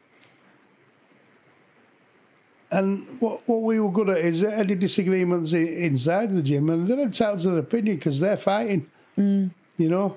[2.73, 6.99] and what what we were good at is any disagreements inside the gym, and they're
[6.99, 8.91] entitled to their opinion because they're fighting.
[9.19, 9.51] Mm.
[9.77, 10.17] You know,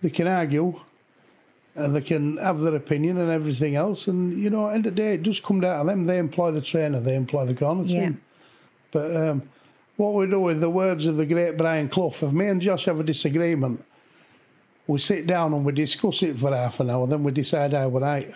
[0.00, 0.78] they can argue,
[1.74, 4.06] and they can have their opinion and everything else.
[4.06, 6.04] And you know, end of the day, it does come down to them.
[6.04, 8.02] They employ the trainer, they employ the corner team.
[8.02, 8.10] Yeah.
[8.92, 9.42] But um,
[9.96, 12.84] what we do with the words of the great Brian Clough, if me and Josh
[12.84, 13.84] have a disagreement,
[14.86, 17.88] we sit down and we discuss it for half an hour, then we decide how
[17.88, 18.32] we're right.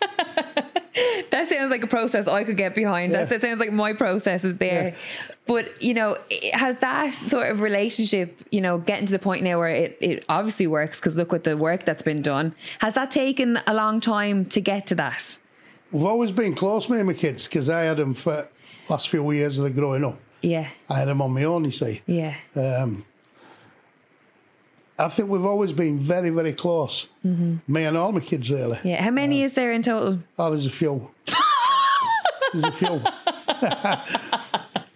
[1.30, 3.12] that sounds like a process I could get behind.
[3.12, 3.24] Yeah.
[3.24, 4.88] That sounds like my process is there.
[4.88, 4.94] Yeah.
[5.46, 6.18] But, you know,
[6.52, 10.24] has that sort of relationship, you know, getting to the point now where it, it
[10.28, 12.54] obviously works because look at the work that's been done.
[12.78, 15.38] Has that taken a long time to get to that?
[15.90, 18.48] We've always been close, me and my kids, because I had them for
[18.88, 20.18] last few years of the growing up.
[20.42, 20.68] Yeah.
[20.88, 22.02] I had them on my own, you see.
[22.06, 22.34] Yeah.
[22.54, 23.04] Um,
[24.98, 27.08] I think we've always been very, very close.
[27.26, 27.72] Mm-hmm.
[27.72, 28.78] Me and all my kids, really.
[28.84, 29.02] Yeah.
[29.02, 30.20] How many uh, is there in total?
[30.38, 31.10] Oh, there's a few.
[32.52, 32.88] there's a few.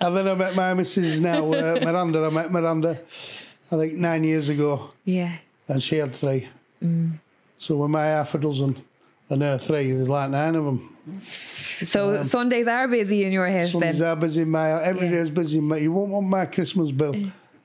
[0.01, 2.25] and then I met my missus now, uh, Miranda.
[2.25, 3.01] I met Miranda,
[3.73, 4.91] I think, nine years ago.
[5.05, 5.37] Yeah.
[5.67, 6.49] And she had three.
[6.83, 7.19] Mm.
[7.59, 8.81] So with my half a dozen
[9.31, 10.97] and her three, there's like nine of them.
[11.85, 14.09] So um, Sundays are busy in your house Sundays then?
[14.09, 14.45] are busy.
[14.45, 15.13] My every yeah.
[15.13, 15.57] day is busy.
[15.57, 17.15] You won't want my Christmas bill.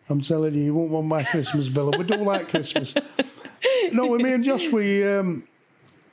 [0.09, 1.91] I'm telling you, you won't want my Christmas bill.
[1.97, 2.93] We don't like Christmas.
[3.91, 5.43] No, with me and Josh, we um,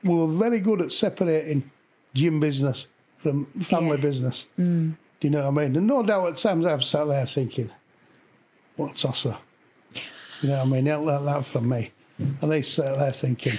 [0.04, 1.70] we were very good at separating
[2.14, 2.86] gym business
[3.18, 4.02] from family yeah.
[4.02, 4.46] business.
[4.58, 4.96] Mm.
[5.20, 5.76] Do you know what I mean?
[5.76, 7.70] And no doubt at times I've sat there thinking,
[8.76, 9.36] what tosser?
[10.40, 10.84] You know what I mean?
[10.84, 11.92] Don't learn that from me.
[12.18, 13.58] And they sat there thinking,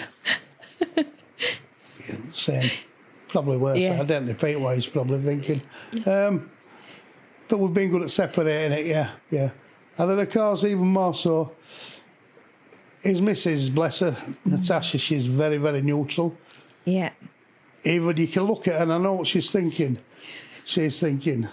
[2.32, 2.72] saying,
[3.28, 3.78] probably worse.
[3.78, 4.00] Yeah.
[4.00, 5.62] I don't repeat what he's probably thinking.
[6.06, 6.52] Um,
[7.48, 9.50] but we've been good at separating it, yeah, yeah.
[9.97, 11.51] And then, of course, even more so,
[13.01, 16.36] his missus, bless her, Natasha, she's very, very neutral.
[16.86, 17.12] Yeah.
[17.84, 19.97] Even you can look at her and I know what she's thinking.
[20.65, 21.47] She's thinking,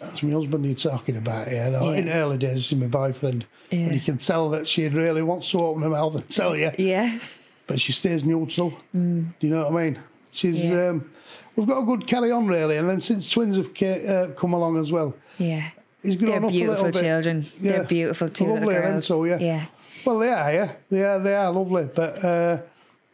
[0.00, 1.68] that's my husband you're talking about here.
[1.70, 1.92] Yeah.
[1.92, 3.46] In early days, she's my boyfriend.
[3.70, 3.78] Yeah.
[3.80, 6.72] And you can tell that she really wants to open her mouth and tell you,
[6.78, 7.18] Yeah.
[7.66, 8.70] but she stays neutral.
[8.92, 9.98] Do you know what I mean?
[10.32, 10.60] She's.
[10.60, 10.70] Mm.
[10.70, 10.88] Yeah.
[10.88, 11.10] Um,
[11.54, 12.76] we've got a good carry on, really.
[12.76, 15.70] And then since twins have ca- uh, come along as well, Yeah.
[16.04, 17.46] He's grown They're up beautiful children.
[17.60, 19.06] They're beautiful two Lovely, little girls.
[19.06, 19.38] so, yeah.
[19.38, 19.66] Yeah.
[20.04, 20.72] Well, they are, yeah.
[20.90, 21.88] They are, they are lovely.
[21.94, 22.58] But uh,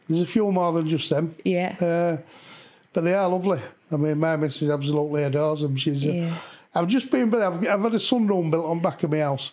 [0.07, 1.33] there's a few more than just them.
[1.45, 1.75] Yeah.
[1.81, 2.17] Uh,
[2.93, 3.59] but they are lovely.
[3.91, 5.75] I mean, my missus absolutely adores them.
[5.75, 6.03] She's.
[6.05, 6.37] Uh, Yeah.
[6.73, 9.51] I've just been, but I've, I've had a sunroom built on back of my house.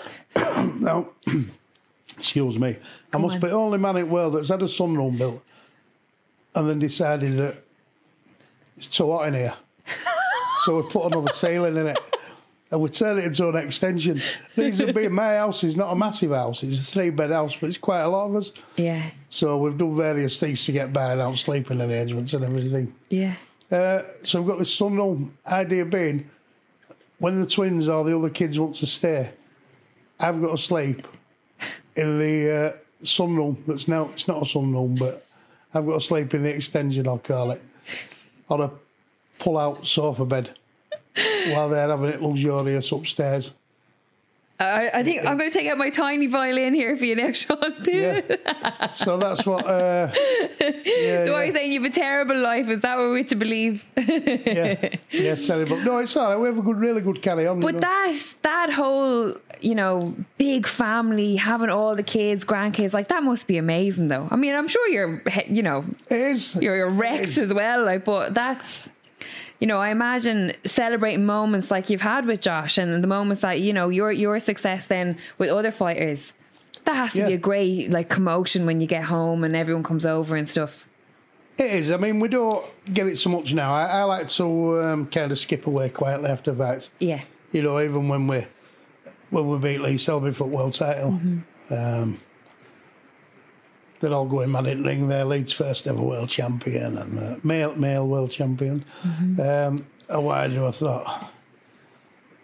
[0.34, 1.10] now,
[2.18, 2.76] excuse me,
[3.12, 3.40] I must on.
[3.40, 5.42] be the only man in the world that's had a sunroom built
[6.56, 7.62] and then decided that
[8.76, 9.54] it's too hot in here.
[10.64, 11.98] so we put another ceiling in it.
[12.70, 14.20] And we turned it into an extension.
[14.56, 16.64] Reason being, my house is not a massive house.
[16.64, 18.50] It's a three bed house, but it's quite a lot of us.
[18.76, 19.08] Yeah.
[19.30, 22.92] So we've done various things to get by out sleeping arrangements and everything.
[23.08, 23.36] Yeah.
[23.70, 26.28] Uh, so we've got this sunroom idea being
[27.18, 29.30] when the twins or the other kids want to stay,
[30.20, 31.06] I've got to sleep
[31.94, 35.24] in the uh, sunroom that's now, it's not a sunroom, but
[35.72, 37.62] I've got to sleep in the extension, I'll call it,
[38.48, 38.70] on a
[39.38, 40.56] pull out sofa bed
[41.52, 43.52] while they're having it luxurious upstairs.
[44.58, 47.30] I, I think I'm going to take out my tiny violin here for you now,
[47.32, 47.58] Sean.
[47.84, 48.22] Yeah.
[48.94, 49.66] so that's what.
[49.66, 50.10] Uh,
[50.60, 51.72] yeah, So what are you saying?
[51.72, 52.66] You have a terrible life?
[52.70, 53.84] Is that what we're to believe?
[53.98, 55.76] yeah, yeah, terrible.
[55.80, 56.40] No, it's all right.
[56.40, 57.56] We have a good, really good carry on.
[57.58, 57.80] you But know.
[57.80, 63.46] that that whole you know big family having all the kids, grandkids, like that must
[63.46, 64.26] be amazing, though.
[64.30, 66.56] I mean, I'm sure you're you know it is.
[66.56, 68.88] you're you're wrecked as well, like, but that's.
[69.60, 73.60] You know, I imagine celebrating moments like you've had with Josh, and the moments that
[73.60, 76.34] you know your your success then with other fighters.
[76.84, 80.06] That has to be a great like commotion when you get home and everyone comes
[80.06, 80.86] over and stuff.
[81.58, 81.90] It is.
[81.90, 83.72] I mean, we don't get it so much now.
[83.74, 86.90] I, I like to um, kind of skip away quietly after fights.
[87.00, 88.46] Yeah, You know, even when we
[89.30, 91.18] when we beat Lee Selby for world title,
[91.70, 92.20] um,
[94.00, 95.08] they're all going mad in ring.
[95.08, 98.84] They're Leeds' first ever world champion and uh, male male world champion.
[99.40, 101.32] Um, and what I I thought,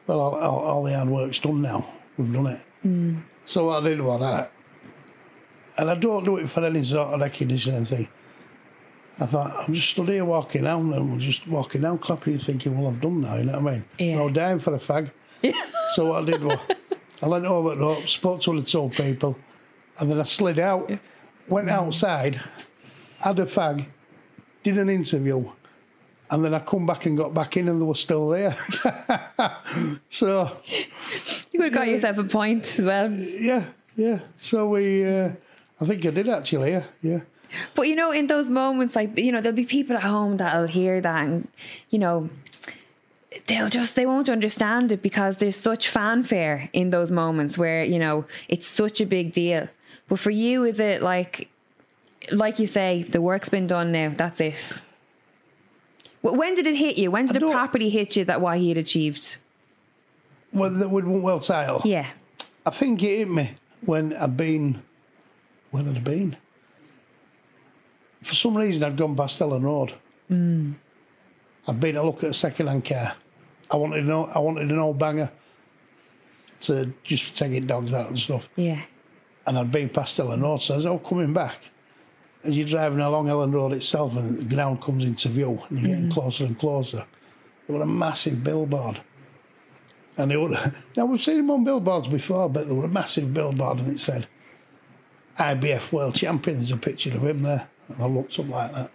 [0.07, 1.87] well, all, all, all the hard work's done now.
[2.17, 2.61] We've done it.
[3.45, 4.53] So what I did was that,
[5.79, 8.09] and I don't do it for any sort of recognition or anything.
[9.21, 12.43] I thought, I'm just stood here walking out and we're just walking out, clapping and
[12.43, 13.85] thinking, well, I've done now, you know what I mean?
[13.99, 14.23] Yeah.
[14.23, 15.11] Was dying for a fag.
[15.95, 16.59] so what I did was,
[17.21, 19.37] I went over the rope, spoke to the two people,
[20.01, 20.91] and then I slid out,
[21.49, 22.41] went outside,
[23.21, 23.87] had a fag,
[24.63, 25.51] did an interview,
[26.31, 28.57] and then I come back and got back in and they were still there.
[30.09, 30.57] so,
[31.53, 33.13] you could have got yourself a point as well.
[33.13, 33.65] yeah,
[33.97, 34.21] yeah.
[34.39, 35.31] So we, uh,
[35.81, 37.21] I think I did actually, yeah, yeah.
[37.75, 40.67] But you know, in those moments, like you know, there'll be people at home that'll
[40.67, 41.49] hear that, and
[41.91, 42.31] you know,
[43.47, 47.99] they'll just they won't understand it because there's such fanfare in those moments where you
[47.99, 49.69] know it's such a big deal.
[50.09, 51.49] But for you, is it like,
[52.31, 54.13] like you say, the work's been done now?
[54.17, 54.83] That's it.
[56.21, 57.11] Wh- When did it hit you?
[57.11, 59.39] When did it don't- hit you that what he had achieved?
[60.53, 61.81] Well, that would world title.
[61.85, 62.07] Yeah,
[62.67, 63.53] I think it hit me
[63.85, 64.83] when I'd been,
[65.71, 66.37] when I'd been?
[68.23, 69.95] For some reason, I'd gone past Elland Road.
[70.31, 70.75] Mm.
[71.67, 73.15] I'd been to look at a second-hand car.
[73.71, 75.31] I wanted an old, I wanted an old banger
[76.61, 78.49] to just for taking dogs out and stuff.
[78.57, 78.83] yeah,
[79.47, 81.71] And I'd been past Elland Road, so as I was coming back,
[82.45, 85.89] as you're driving along Elland Road itself, and the ground comes into view, and you're
[85.89, 87.05] getting closer and closer.
[87.67, 89.01] There were a massive billboard.
[90.17, 90.51] And they were,
[90.97, 93.99] now we've seen them on billboards before, but there were a massive billboard and it
[93.99, 94.27] said
[95.39, 96.59] IBF World Champion.
[96.59, 97.69] There's a picture of him there.
[97.89, 98.91] And I looked up like that.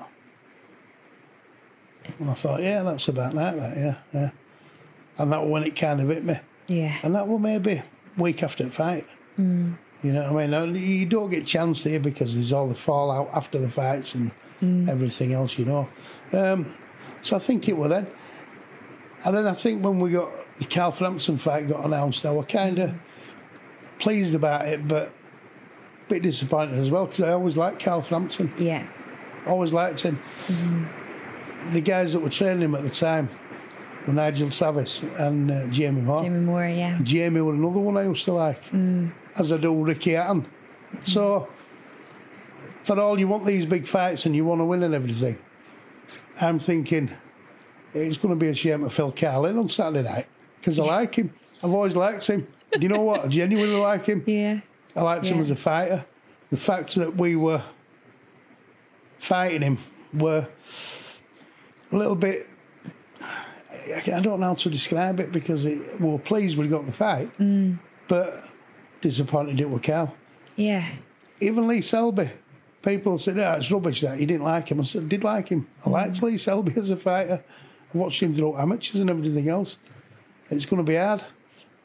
[2.20, 4.30] And I thought, yeah, that's about like that, yeah, yeah.
[5.18, 6.40] And that was when it kind of hit me.
[6.68, 7.82] yeah, And that was maybe
[8.18, 9.06] week after the fight.
[9.38, 9.78] Mm.
[10.04, 10.76] You know what I mean?
[10.76, 14.32] You don't get chance here because there's all the fallout after the fights and
[14.62, 14.90] Mm.
[14.90, 15.88] everything else, you know.
[16.34, 16.74] Um,
[17.22, 18.08] so I think it was then.
[19.24, 22.48] And then I think when we got the Carl Frampton fight got announced, I was
[22.48, 22.92] kind of
[24.00, 28.52] pleased about it, but a bit disappointed as well because I always liked Carl Frampton.
[28.58, 28.84] yeah,
[29.46, 30.20] Always liked him.
[31.72, 33.30] The guys that were training him at the time
[34.08, 36.24] were Nigel Travis and uh, Jamie Moore.
[36.24, 38.60] Jamie Moore, yeah, Jamie was another one I used to like,
[39.40, 40.46] as I do Ricky Hatton.
[41.04, 41.48] So,
[42.84, 45.38] for all you want these big fights and you want to win and everything,
[46.42, 47.12] I'm thinking
[47.94, 50.28] it's going to be a shame to fill Carl in on Saturday night
[50.60, 51.34] because I like him.
[51.64, 52.48] I've always liked him.
[52.74, 53.26] Do you know what?
[53.26, 54.24] I genuinely like him.
[54.26, 54.60] Yeah.
[54.96, 56.06] I liked him as a fighter.
[56.50, 57.64] The fact that we were
[59.18, 59.78] fighting him
[60.14, 60.48] were
[61.92, 62.48] a little bit.
[63.22, 66.92] I don't know how to describe it because it, we were pleased we got the
[66.92, 67.80] fight, Mm.
[68.08, 68.44] but
[69.02, 70.14] disappointed it were Cal.
[70.56, 70.88] Yeah.
[71.40, 72.30] Even Lee Selby,
[72.82, 75.68] people said, "Oh, it's rubbish that you didn't like him." I said, "Did like him.
[75.86, 76.24] I liked mm.
[76.24, 77.44] Lee Selby as a fighter.
[77.94, 79.78] I watched him through amateurs and everything else.
[80.50, 81.24] It's going to be hard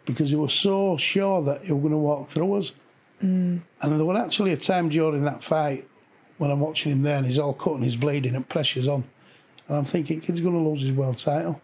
[0.05, 2.73] because he was so sure that he was going to walk through us."
[3.23, 3.61] Mm.
[3.81, 5.89] And there was actually a time during that fight
[6.39, 9.05] when I'm watching him there and he's all cut and he's bleeding and pressure's on.
[9.69, 11.61] And I'm thinking, kid's going to lose his world title.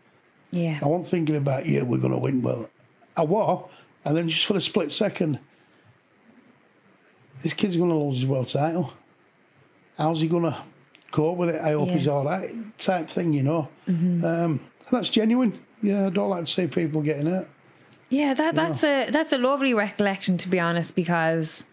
[0.51, 0.79] Yeah.
[0.81, 2.43] I wasn't thinking about, yeah, we're going to win.
[2.43, 2.71] Well,
[3.17, 3.69] I was.
[4.05, 5.39] And then just for a split second,
[7.43, 8.93] this kid's going to lose his world title.
[9.97, 10.57] How's he going to
[11.11, 11.61] cope with it?
[11.61, 11.93] I hope Yeah.
[11.93, 11.99] Mm-hmm.
[11.99, 13.69] he's all right, type thing, you know.
[13.87, 15.59] Um, and that's genuine.
[15.83, 17.49] Yeah, I don't like to see people getting hurt.
[18.11, 21.65] Yeah, that that's a that's a lovely recollection to be honest, because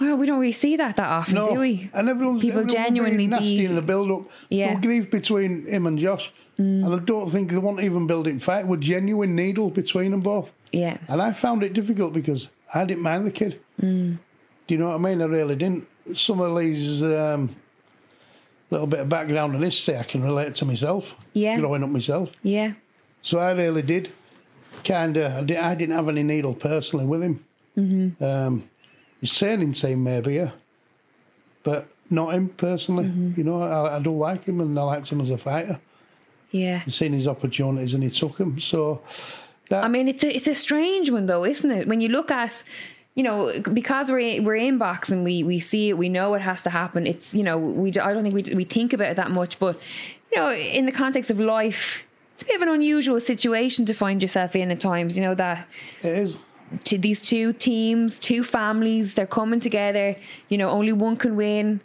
[0.00, 1.90] well, we don't really see that that often, No, do we?
[1.94, 4.22] and everyone's People everyone genuinely nasty be- in the build-up.
[4.48, 4.74] Yeah.
[4.74, 8.66] So grief between him and Josh, and I don't think they want even building fight
[8.66, 10.52] with genuine needle between them both.
[10.72, 10.98] Yeah.
[11.08, 13.60] And I found it difficult because I didn't mind the kid.
[13.80, 14.18] Mm.
[14.66, 15.22] Do you know what I mean?
[15.22, 15.88] I really didn't.
[16.14, 17.56] Some of Lee's um,
[18.70, 21.16] little bit of background and history I can relate to myself.
[21.32, 21.58] Yeah.
[21.58, 22.32] Growing up myself.
[22.42, 22.72] Yeah.
[23.22, 24.12] So I really did.
[24.84, 27.44] Kind of, I didn't have any needle personally with him.
[27.76, 28.22] Mm-hmm.
[28.24, 28.68] Um,
[29.20, 30.50] his training team maybe, yeah,
[31.62, 33.04] but not him personally.
[33.04, 33.32] Mm-hmm.
[33.36, 35.78] You know, I, I do like him and I liked him as a fighter.
[36.50, 36.80] Yeah.
[36.80, 38.58] He's seen his opportunities and he took them.
[38.60, 39.02] So
[39.68, 41.88] that I mean, it's a it's a strange one though, isn't it?
[41.88, 42.64] When you look at,
[43.14, 46.62] you know, because we're we're in boxing, we we see it, we know it has
[46.64, 47.06] to happen.
[47.06, 49.78] It's you know, we I don't think we we think about it that much, but
[50.32, 53.94] you know, in the context of life, it's a bit of an unusual situation to
[53.94, 55.16] find yourself in at times.
[55.16, 55.68] You know that
[56.02, 56.38] it is.
[56.84, 60.16] to these two teams, two families, they're coming together.
[60.48, 61.80] You know, only one can win.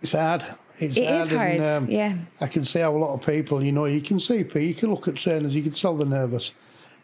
[0.00, 0.44] It's hard.
[0.78, 1.26] It's It hard.
[1.26, 1.50] is hard.
[1.56, 4.18] and, um, yeah, I can see how a lot of people, you know, you can
[4.18, 6.50] see people, you can look at trainers, you can tell they're nervous.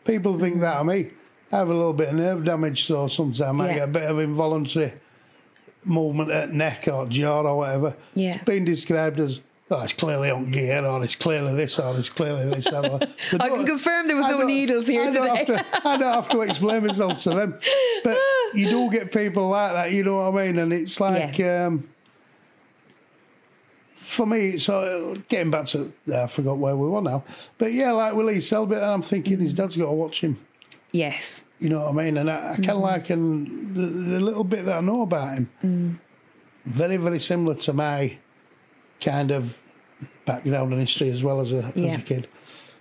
[0.04, 1.10] People think that of me.
[1.52, 4.04] I have a little bit of nerve damage, so sometimes I might get a bit
[4.04, 4.92] of involuntary
[5.84, 7.96] movement at neck or jaw or whatever.
[8.14, 8.34] Yeah.
[8.36, 9.40] It's been described as,
[9.70, 12.66] oh, it's clearly on gear, or it's clearly this, or it's clearly this.
[12.68, 13.00] or
[13.40, 15.44] I can confirm there was I no needles here I today.
[15.46, 17.58] To, I don't have to explain myself to them.
[18.04, 18.18] But
[18.54, 20.58] you do get people like that, you know what I mean?
[20.58, 21.88] And it's like, um,
[24.10, 27.22] for me, so uh, getting back to, uh, I forgot where we were now.
[27.58, 30.38] But yeah, like Willie Selby, and I'm thinking his dad's got to watch him.
[30.90, 32.16] yes, You know what I mean?
[32.16, 32.82] And I, I kind of mm.
[32.82, 35.50] like and the, the little bit that I know about him.
[35.62, 35.98] Mm.
[36.66, 38.18] Very, very similar to my
[39.00, 39.56] kind of
[40.26, 42.28] background and history as well as a, as a kid.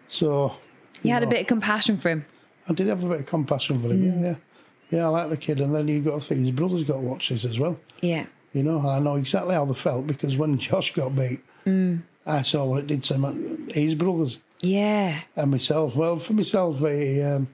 [0.08, 0.56] So
[1.04, 2.26] you had a bit of compassion for him.
[2.68, 4.04] I did have a bit of compassion for him.
[4.04, 4.24] Yeah, mm.
[4.24, 5.06] yeah, yeah.
[5.06, 7.30] I like the kid, and then you've got to think his brother's got to watch
[7.30, 7.80] this as well.
[8.02, 12.02] Yeah, You know, I know exactly how they felt because when Josh got beat, mm.
[12.26, 13.32] I saw what it did to my,
[13.72, 15.96] his brothers yeah, and myself.
[15.96, 17.48] Well, for myself, he, um,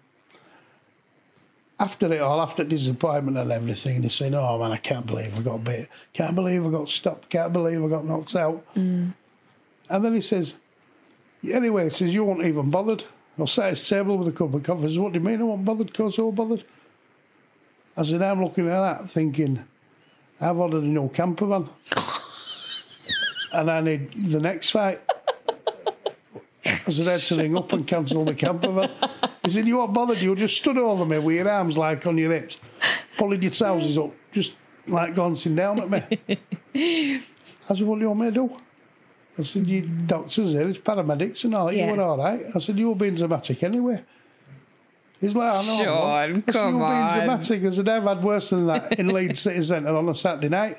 [1.80, 5.42] after it all, after disappointment and everything, he's saying, "Oh man, I can't believe I
[5.42, 5.88] got beat.
[6.14, 7.30] Can't believe I got stopped.
[7.30, 9.14] Can't believe I got knocked out." Mm.
[9.90, 10.56] And then he says,
[11.48, 13.04] "Anyway," he says, "You weren't even bothered."
[13.38, 14.86] I sat at his table with a cup of coffee.
[14.86, 15.94] I says, "What do you mean I wasn't bothered?
[15.94, 16.64] Cause I was bothered."
[17.98, 19.64] I said, "I'm looking at that, thinking."
[20.42, 21.70] I've ordered a new camper van.
[23.54, 25.00] and I need the next fight.
[26.66, 28.90] I said, I had to ring up and cancel the camper van.
[29.44, 32.18] He said, You weren't bothered, you just stood over me with your arms like on
[32.18, 32.58] your hips,
[33.18, 34.54] pulling your trousers up, just
[34.88, 36.04] like glancing down at me.
[36.76, 38.56] I said, What do you want me to do?
[39.38, 41.76] I said, You doctors here, it's paramedics and all that.
[41.76, 41.92] Yeah.
[41.92, 42.46] You were all right.
[42.54, 44.04] I said, You were being dramatic anyway.
[45.22, 45.84] He's like, I know.
[45.84, 47.18] Sean, said, come you were being on.
[47.18, 47.74] dramatic.
[47.74, 50.78] Said, I've had worse than that in Leeds City Centre on a Saturday night.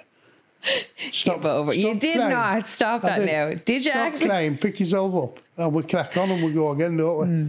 [1.12, 1.74] Stop, Give over.
[1.74, 2.30] You stop did crying.
[2.32, 2.68] not.
[2.68, 3.60] Stop I that now.
[3.64, 3.90] Did you?
[3.92, 7.26] Stop crying, pick yourself up, and we crack on and we go again, don't we?
[7.26, 7.48] Hmm.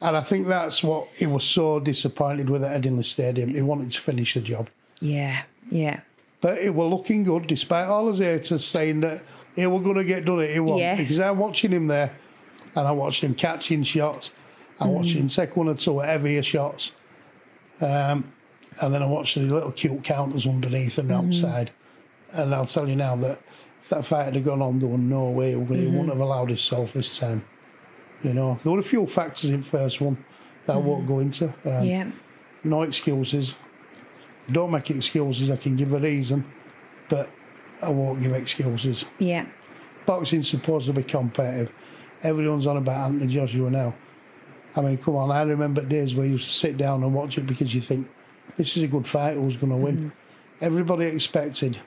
[0.00, 3.50] And I think that's what he was so disappointed with at Headingley Stadium.
[3.50, 4.68] He wanted to finish the job.
[5.00, 6.00] Yeah, yeah,
[6.40, 9.22] But it was looking good despite all his haters saying that
[9.54, 10.52] he was going to get done it.
[10.52, 10.78] He won.
[10.78, 10.98] Yes.
[10.98, 12.12] Because I'm watching him there
[12.74, 14.32] and I watched him catching shots.
[14.82, 16.92] I watched him take one or two heavier shots.
[17.80, 18.32] Um,
[18.80, 21.70] and then I watched the little cute counters underneath and outside.
[22.32, 23.38] And I'll tell you now that
[23.82, 26.20] if that fight had gone on, there was no way he would- he wouldn't have
[26.20, 27.44] allowed himself this time.
[28.22, 30.16] You know, there were a few factors in first one
[30.66, 31.46] that I won't go into.
[31.64, 32.06] Um, yeah.
[32.64, 33.54] no excuses.
[34.50, 35.50] Don't make excuses.
[35.50, 36.44] I can give a reason,
[37.08, 37.28] but
[37.82, 39.04] I won't give excuses.
[39.18, 39.46] Yeah.
[40.06, 41.72] Boxing's supposed to be competitive.
[42.22, 43.94] Everyone's on about Anthony Joshua now.
[44.74, 45.30] I mean, come on.
[45.30, 48.08] I remember days where you used to sit down and watch it because you think
[48.56, 49.34] this is a good fight.
[49.34, 49.96] Who's going to win?
[49.96, 50.64] Mm-hmm.
[50.64, 51.78] Everybody expected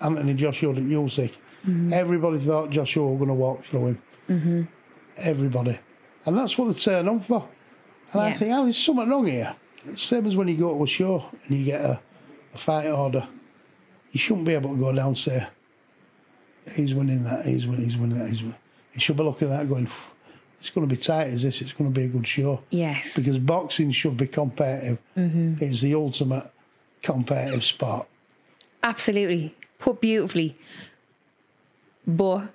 [0.00, 1.34] Anthony Joshua at Usyk.
[1.92, 4.02] Everybody thought Joshua was going to walk through him.
[4.28, 4.62] Mm-hmm.
[5.18, 5.78] Everybody,
[6.24, 7.46] and that's what they turn on for.
[8.12, 9.54] And I think, oh, there's something wrong here.
[9.94, 12.00] Same as when you go to a show and you get a,
[12.54, 13.26] a fight order.
[14.12, 15.46] You shouldn't be able to go down and say,
[16.74, 18.58] he's winning that, he's winning, he's winning that, he's winning.
[18.94, 19.88] You should be looking at that going,
[20.60, 22.62] it's going to be tight as this, it's going to be a good show.
[22.70, 23.16] Yes.
[23.16, 24.98] Because boxing should be competitive.
[25.16, 25.54] Mm-hmm.
[25.64, 26.50] It's the ultimate
[27.02, 28.06] competitive sport.
[28.82, 29.54] Absolutely.
[29.78, 30.56] Put beautifully.
[32.06, 32.48] But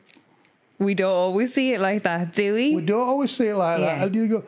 [0.80, 2.76] we don't always see it like that, do we?
[2.76, 3.86] We don't always see it like Yeah.
[3.98, 4.08] that.
[4.08, 4.44] And you go,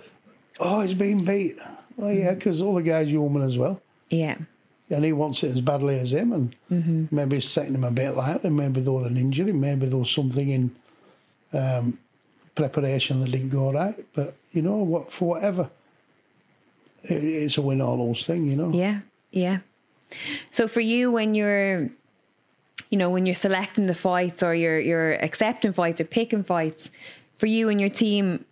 [0.59, 1.57] oh, he's been beat.
[1.95, 2.35] Well, yeah, mm-hmm.
[2.35, 3.81] because all the guy's are human as well.
[4.09, 4.35] yeah.
[4.89, 7.05] and he wants it as badly as him, and mm-hmm.
[7.13, 8.49] maybe it's setting him a bit lightly.
[8.49, 10.75] Maybe there was an injury, maybe there was something in
[11.53, 11.97] um,
[12.57, 14.05] preparation that didn't go right.
[14.13, 15.11] But you know what?
[15.11, 15.69] For whatever,
[17.03, 18.47] it, it's a win or lose thing.
[18.47, 18.71] You know.
[18.71, 18.99] Yeah.
[19.31, 19.59] Yeah.
[20.51, 21.89] So for you when you're
[22.89, 26.89] you know, when you're selecting the fights or you're you're accepting fights or picking fights,
[27.37, 28.45] for you and your team,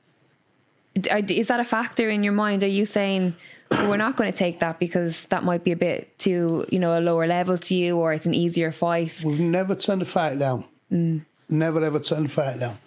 [0.95, 2.63] is that a factor in your mind?
[2.63, 3.35] Are you saying
[3.71, 6.79] well, we're not going to take that because that might be a bit too, you
[6.79, 9.23] know, a lower level to you, or it's an easier fight?
[9.25, 10.65] We've never turned a fight down.
[10.91, 11.25] Mm.
[11.49, 12.77] Never ever turned a fight down.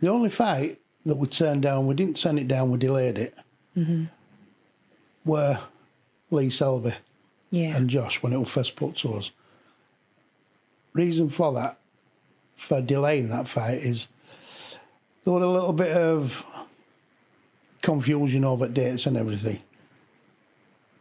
[0.00, 3.34] The only fight that we turned down, we didn't turn it down, we delayed it.
[5.24, 5.60] Were
[6.30, 6.94] Lee Selby.
[7.50, 9.30] Yeah, and Josh when it was first put to us.
[10.92, 11.78] Reason for that,
[12.56, 14.08] for delaying that fight, is
[15.24, 16.44] there was a little bit of
[17.82, 19.60] confusion over dates and everything.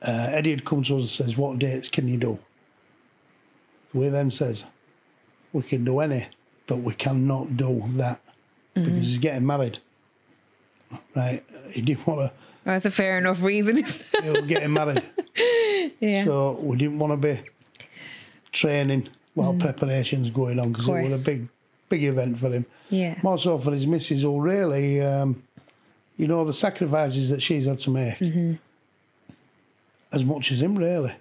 [0.01, 2.39] Uh, Eddie had come to us and says, "What dates can you do?"
[3.93, 4.65] We then says,
[5.51, 6.27] "We can do any,
[6.67, 8.21] but we cannot do that
[8.75, 9.79] because he's getting married."
[11.15, 11.43] Right?
[11.71, 12.31] He didn't want to.
[12.63, 13.77] that's a fair enough reason.
[13.77, 15.03] He was getting married.
[15.99, 17.41] yeah, So we didn't want to be
[18.51, 21.21] training while preparations going on because it was Mm.
[21.21, 21.47] A big,
[21.89, 22.65] big event for him.
[22.89, 25.41] yeah, More so for his missus, who really, um,
[26.17, 28.53] you know, the sacrifices that she's had to make, Mm-hmm.
[30.11, 31.13] as much as him, really.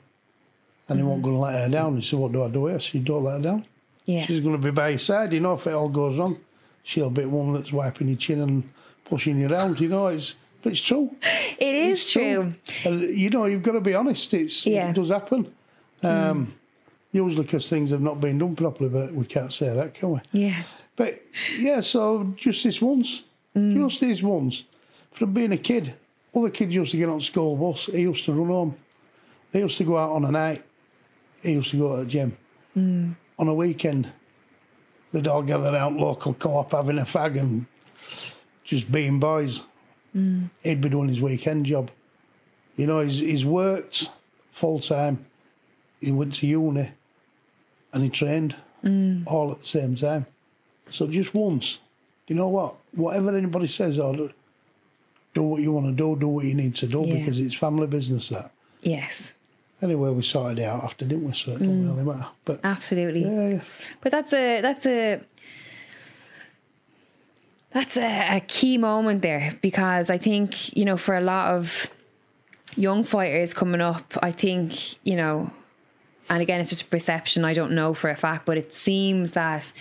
[0.88, 1.06] And he Mm-hmm.
[1.08, 1.96] wasn't going to let her down.
[1.96, 3.64] He said, "What do I do here?" She don't let her down.
[4.04, 5.32] yeah, She's going to be by his side.
[5.32, 6.38] You know, if it all goes wrong,
[6.84, 8.70] she'll be one that's wiping your chin and
[9.04, 9.80] pushing you around.
[9.80, 11.14] You know, it's but it's true.
[11.58, 12.54] it is It's true.
[12.84, 14.32] And, you know, you've got to be honest.
[14.32, 14.90] It's Yeah.
[14.90, 15.52] it does happen.
[16.00, 16.06] Hmm.
[16.06, 16.54] Um,
[17.12, 20.20] Usually, because things have not been done properly, but we can't say that, can we?
[20.32, 20.64] Yeah,
[20.96, 21.22] But
[21.56, 23.22] yeah, so just this once,
[23.52, 23.76] hmm.
[23.76, 24.64] just this once,
[25.12, 25.94] from being a kid,
[26.34, 27.86] other kids used to get on school bus.
[27.86, 28.76] He used to run home.
[29.52, 30.64] They used to go out on a night.
[31.40, 32.36] He used to go to the gym.
[32.72, 33.12] Hmm.
[33.38, 34.10] On a weekend,
[35.14, 37.66] they'd all gather out local co-op having a fag and
[38.64, 39.62] just being boys.
[40.14, 40.50] Mm.
[40.62, 41.90] He'd be doing his weekend job.
[42.76, 44.10] You know, he's, he's worked
[44.50, 45.24] full time.
[46.00, 46.90] He went to uni
[47.92, 49.22] and he trained mm.
[49.28, 50.26] all at the same time.
[50.90, 51.78] So just once,
[52.26, 52.74] you know what?
[52.92, 54.30] Whatever anybody says, or do,
[55.32, 57.18] do what you want to do, do what you need to do, Yeah.
[57.18, 58.28] because it's family business.
[58.30, 58.50] That
[58.82, 59.34] yes,
[59.82, 61.32] anyway, we sorted it out after, didn't we?
[61.32, 61.96] So it don't mm.
[61.96, 62.28] really matter.
[62.44, 63.24] But absolutely.
[63.24, 63.62] yeah, yeah.
[64.00, 65.20] But that's a that's a
[67.70, 71.88] that's a, a key moment there because I think you know for a lot of
[72.76, 75.50] young fighters coming up, I think you know,
[76.28, 77.44] and again it's just a perception.
[77.44, 79.72] I don't know for a fact, but it seems that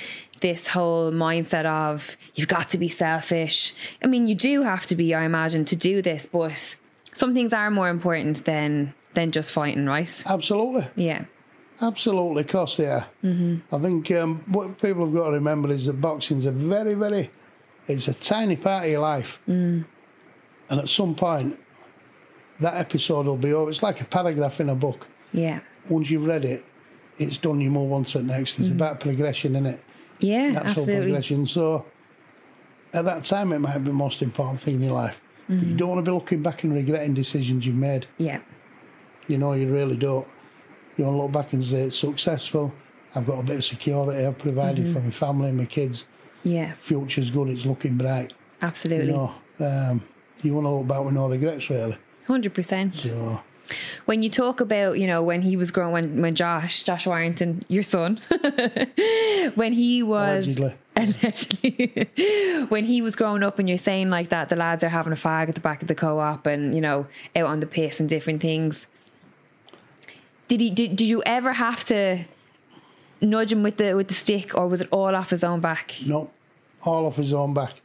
[0.44, 3.74] this whole mindset of you've got to be selfish.
[4.04, 6.78] I mean, you do have to be, I imagine, to do this, but
[7.14, 10.24] some things are more important than than just fighting, right?
[10.28, 11.26] absolutely, Yeah,
[11.82, 13.06] absolutely, of course they are.
[13.24, 13.76] Mm-hmm.
[13.76, 17.30] I think um, what people have got to remember is that boxing's a very, very,
[17.88, 19.86] it's a tiny part of your life, and
[20.70, 21.60] at some point,
[22.60, 23.70] that episode will be over.
[23.70, 25.08] It's like a paragraph in a book.
[25.32, 25.60] yeah,
[25.90, 26.64] once you've read it,
[27.18, 27.60] it's done.
[27.60, 28.60] You move on to the next.
[28.60, 29.84] It's about progression, in it?
[30.20, 30.96] yeah, Natural absolutely.
[31.04, 31.46] progression.
[31.46, 31.86] So
[32.94, 35.20] at that time, it might be the most important thing in your life.
[35.50, 38.08] But you don't want to be looking back and regretting decisions you've made.
[38.18, 38.40] Yeah,
[39.28, 40.28] You know, you really don't.
[40.98, 42.72] You want to look back and say it's successful.
[43.16, 44.26] I've got a bit of security.
[44.26, 46.04] I've provided for my family and my kids.
[46.44, 47.50] yeah, Future's good.
[47.50, 48.34] It's looking bright.
[48.62, 49.08] absolutely.
[49.08, 50.02] You know, um,
[50.42, 51.98] you want to look back with no regrets, really.
[52.28, 53.00] Hundred percent.
[53.00, 53.42] So
[54.06, 57.64] When you talk about, you know, when he was growing, when, when Josh, Josh Warrington,
[57.70, 58.20] your son,
[59.56, 60.76] when he was Allegedly.
[60.96, 65.14] allegedly, when he was growing up, and you're saying like that, the lads are having
[65.14, 68.00] a fag at the back of the co-op, and you know, out on the piss
[68.00, 68.88] and different things.
[70.54, 70.70] Did he?
[70.70, 72.26] Did, did you ever have to
[73.22, 75.96] nudge him with the with the stick, or was it all off his own back?
[76.06, 76.30] No,
[76.84, 77.82] all off his own back.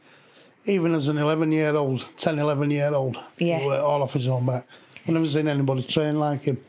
[0.65, 3.81] Even as an 11 year old, 10, 11 year old, Yeah.
[3.81, 4.67] all off his own back.
[5.01, 6.63] I've never seen anybody train like him.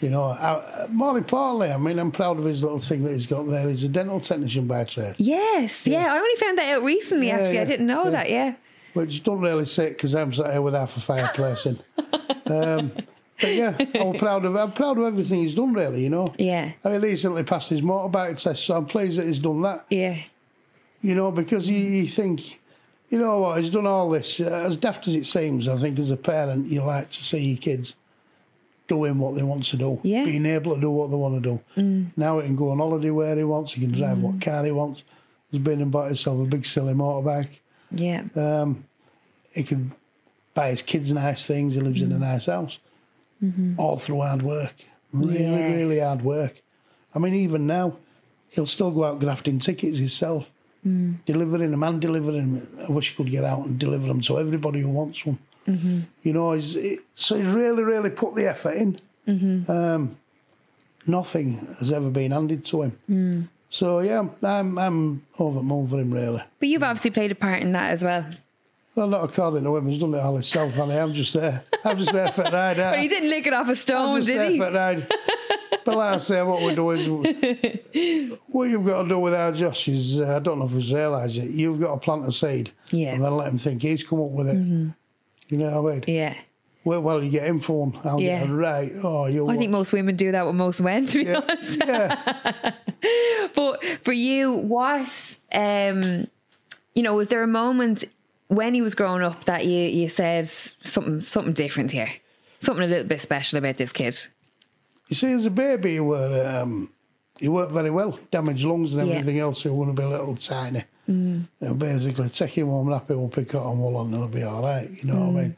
[0.00, 3.26] You know, I, more importantly, I mean, I'm proud of his little thing that he's
[3.26, 3.68] got there.
[3.68, 6.14] He's a dental technician by trade, Yes, yeah.
[6.14, 7.26] I only found that out recently.
[7.26, 8.10] Yeah, actually, I didn't know yeah.
[8.10, 8.30] that.
[8.30, 8.54] Yeah,
[8.94, 11.78] which don't really sit because I'm sat here with half a fireplace in.
[12.46, 12.92] um,
[13.40, 15.72] but yeah, I'm proud of I'm proud of everything he's done.
[15.72, 16.32] Really, you know.
[16.38, 19.86] yeah, I mean, recently passed his motorbike test, so I'm pleased that he's done that.
[19.90, 20.16] yeah,
[21.00, 22.60] You know, because you, you think,
[23.10, 24.40] you know what, he's done all this.
[24.40, 27.38] Uh, as daft as it seems, I think as a parent, you like to see
[27.38, 27.96] your kids
[28.88, 30.24] doing what they want to do, Yeah.
[30.24, 32.10] being able to do what they want to do.
[32.16, 34.72] Now he can go on holiday where he wants, he can drive what car he
[34.72, 35.04] wants.
[35.52, 37.60] He's been and bought himself a big silly motorbike.
[37.92, 38.22] yeah.
[38.36, 38.84] Um,
[39.52, 39.92] he can
[40.54, 41.74] buy his kids nice things.
[41.74, 42.78] He lives in a nice house.
[43.42, 43.80] Mm-hmm.
[43.80, 44.74] All through hard work.
[45.12, 45.74] Really, Yes.
[45.76, 46.60] really hard work.
[47.14, 47.96] I mean, even now,
[48.50, 50.52] he'll still go out grafting tickets himself,
[50.86, 51.16] mm.
[51.26, 52.78] delivering them and delivering them.
[52.88, 55.38] I wish he could get out and deliver them to everybody who wants one.
[55.66, 56.00] Mm-hmm.
[56.22, 59.00] You know, he's, it, so he's really, really put the effort in.
[59.26, 59.70] Mm-hmm.
[59.70, 60.16] Um,
[61.06, 62.98] nothing has ever been handed to him.
[63.10, 63.48] Mm.
[63.70, 66.42] So yeah, I'm I'm over the moon for him really.
[66.58, 68.26] But you've obviously played a part in that as well.
[68.94, 69.86] Well, not according to him.
[69.88, 70.98] He's done it all himself, honey.
[70.98, 71.62] I'm just there.
[71.84, 72.76] I'm just there for the ride.
[72.76, 74.58] But he didn't lick it off a I'm stone, just did there he?
[74.58, 75.12] for the ride.
[75.82, 77.08] But like I say, what we do is
[78.48, 80.92] what you've got to do with our Josh is uh, I don't know if he's
[80.92, 81.50] realised it.
[81.50, 83.14] You've got to plant a seed, Yeah.
[83.14, 84.56] and then let him think he's come up with it.
[84.58, 86.04] You know what I mean?
[86.06, 86.34] Yeah.
[86.84, 87.98] Well, well, you get him for one.
[88.04, 88.44] I'll Yeah.
[88.44, 88.92] get right.
[89.02, 89.48] Oh, you.
[89.48, 91.78] I think most women do that with most men, to be yeah, honest.
[91.84, 92.72] yeah.
[93.54, 96.26] But for you, what um,
[96.94, 98.04] you know, was there a moment
[98.50, 102.10] when he was growing up that you you said something something different here,
[102.58, 104.16] something a little bit special about this kid?
[105.08, 106.90] You see, as a baby, he were um,
[107.38, 108.18] he worked very well.
[108.30, 109.14] Damaged lungs and Yeah.
[109.14, 109.62] everything else.
[109.62, 110.84] He want to be a little tiny.
[111.08, 111.46] Mm.
[111.60, 114.62] And basically, take him home, wrap him up in cotton wool, and he'll be all
[114.62, 114.88] right.
[114.90, 115.56] You know what I mean?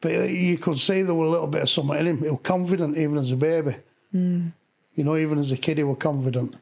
[0.00, 2.22] But you could see there were a little bit of something in him.
[2.22, 3.76] He was confident even as a baby.
[4.12, 6.54] You know, even as a kid, he was confident.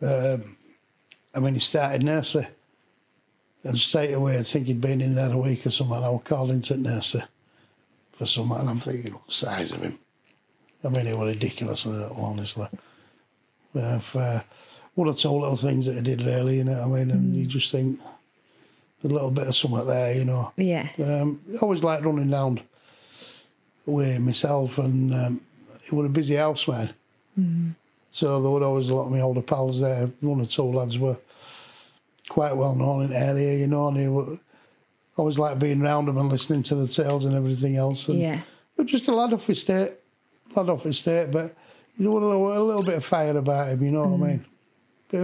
[0.00, 0.56] Um,
[1.34, 2.48] I mean, he started nursery.
[3.64, 6.02] And straight away, I think he'd been in there a week or something.
[6.02, 7.22] I was called into nursery
[8.12, 9.98] for something, and I'm thinking, look, size of him.
[10.84, 12.66] I mean, he was ridiculous, little, honestly.
[13.78, 14.44] Uh, for
[14.94, 17.10] one or two little things that he did, really, you know what I mean?
[17.12, 18.00] And you just think,
[19.04, 20.52] a little bit of something there, you know.
[20.56, 20.88] Yeah.
[20.98, 22.60] Um, I always liked running down
[23.86, 25.40] with myself, and um,
[25.84, 26.94] it was a busy house, man.
[28.10, 30.10] So there were always a lot of my older pals there.
[30.20, 31.16] One or two lads were
[32.32, 34.38] quite well known in the area, you know, and they were
[35.18, 38.08] always like being round them and listening to the tales and everything else.
[38.08, 38.40] And Yeah.
[38.74, 39.92] but just a lad off his state,
[40.56, 41.54] lad off his state, but
[41.98, 44.30] there was a little, a little bit of fire about him, you know what I
[44.30, 44.44] mean?
[45.10, 45.18] But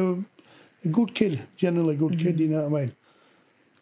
[0.84, 2.92] a good kid, generally good kid, you know what I mean?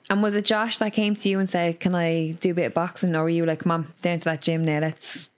[0.08, 2.66] And was it Josh that came to you and said, "Can I do a bit
[2.66, 4.78] of boxing?" Or were you like, "Mom, down to that gym now.
[4.78, 5.30] Let's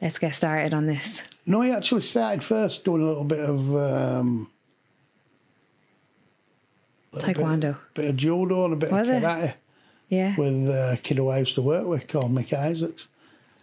[0.00, 3.74] let's get started on this." No, he actually started first doing a little bit of
[3.74, 4.48] um,
[7.16, 7.76] little bit- Taekwondo.
[7.94, 9.22] bit, of judo and a bit Was of it?
[9.22, 9.54] karate
[10.08, 10.36] Yeah.
[10.36, 13.08] with a kid who I used to work with called Mick Isaacs.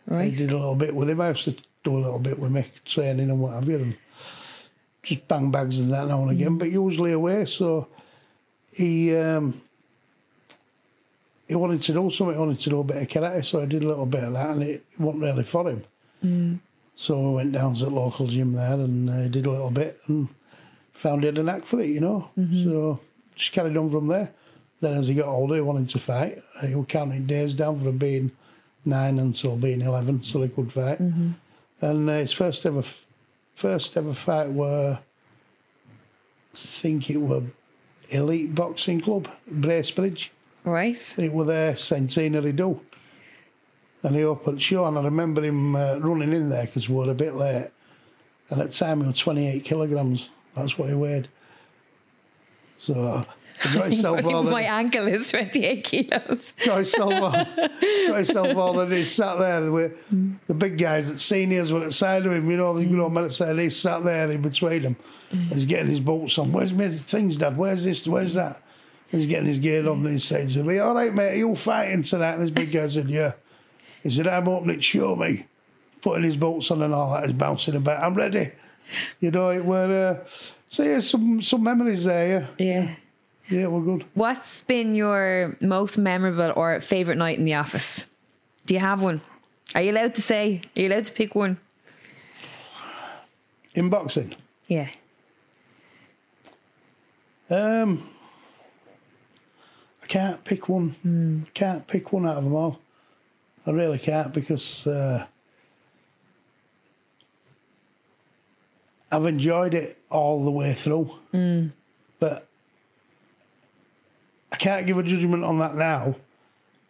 [0.10, 0.36] I Right.
[0.36, 1.22] did a little bit with him.
[1.22, 3.96] I used to do a little bit with Mick, training and what have you, and
[5.04, 6.36] just bang bags and that now and Mm.
[6.36, 7.46] again, but usually away.
[7.46, 7.88] So
[8.74, 9.62] he um,
[11.48, 12.36] he wanted to do something.
[12.36, 14.34] He wanted to do a bit of karate, so I did a little bit of
[14.34, 15.84] that, and it wasn't really for him.
[16.24, 16.60] Mm.
[16.96, 20.00] So we went down to the local gym there and uh, did a little bit
[20.08, 20.30] and
[20.94, 22.30] found he had a knack for it, you know.
[22.38, 22.64] Mm-hmm.
[22.66, 23.00] So
[23.36, 24.32] just carried on from there.
[24.80, 26.44] Then as he got older, he wanted to fight.
[26.66, 28.32] He was counting days down from being
[28.86, 31.02] nine until being eleven, so he could fight.
[31.02, 31.32] Mm-hmm.
[31.82, 32.84] And uh, his first ever,
[33.56, 37.44] first ever fight were, I think it were
[38.10, 40.30] Elite Boxing Club, Bracebridge.
[40.64, 41.16] Right.
[41.18, 42.80] It were there centenary do.
[44.04, 47.12] And he opened show, and I remember him uh, running in there because we were
[47.12, 47.70] a bit late.
[48.50, 50.30] And at the time, he was 28 kilograms.
[50.56, 51.30] That's what he weighed.
[52.84, 53.24] So uh,
[53.64, 56.52] I think my ankle is 28 kilos.
[57.00, 57.48] all, got
[58.16, 60.06] himself all and he sat there with
[60.48, 63.00] the big guys, the seniors were at the side of him, you know, the good
[63.00, 63.58] old men at the side.
[63.58, 64.98] He sat there in between them.
[65.32, 66.52] And he's getting his boots on.
[66.52, 67.56] Where's my things, Dad?
[67.56, 68.06] Where's this?
[68.06, 68.62] Where's that?
[69.08, 71.56] He's getting his gear on and he said to me, All right, mate, are you
[71.56, 72.34] fighting tonight?
[72.34, 73.32] And this big guy said, Yeah.
[74.02, 75.46] He said, I'm opening it, show me.
[76.02, 78.04] Putting his boots on and all that, he's bouncing about.
[78.04, 78.52] I'm ready.
[79.22, 80.28] You know, it were, uh,
[80.74, 82.66] so yeah, some, some memories there, yeah.
[82.66, 82.96] Yeah.
[83.48, 84.06] Yeah, we're good.
[84.16, 88.06] What's been your most memorable or favorite night in the office?
[88.66, 89.22] Do you have one?
[89.76, 90.62] Are you allowed to say?
[90.76, 91.60] Are you allowed to pick one?
[93.76, 94.34] In boxing,
[94.68, 94.90] Yeah.
[97.52, 98.10] um,
[100.02, 101.46] I can't pick one.
[101.54, 102.80] Can't pick one out of them all.
[103.68, 105.26] I really can't because uh,
[109.12, 111.12] I've enjoyed it all the way through.
[112.20, 112.48] But
[114.52, 116.16] I can't give a judgment on that now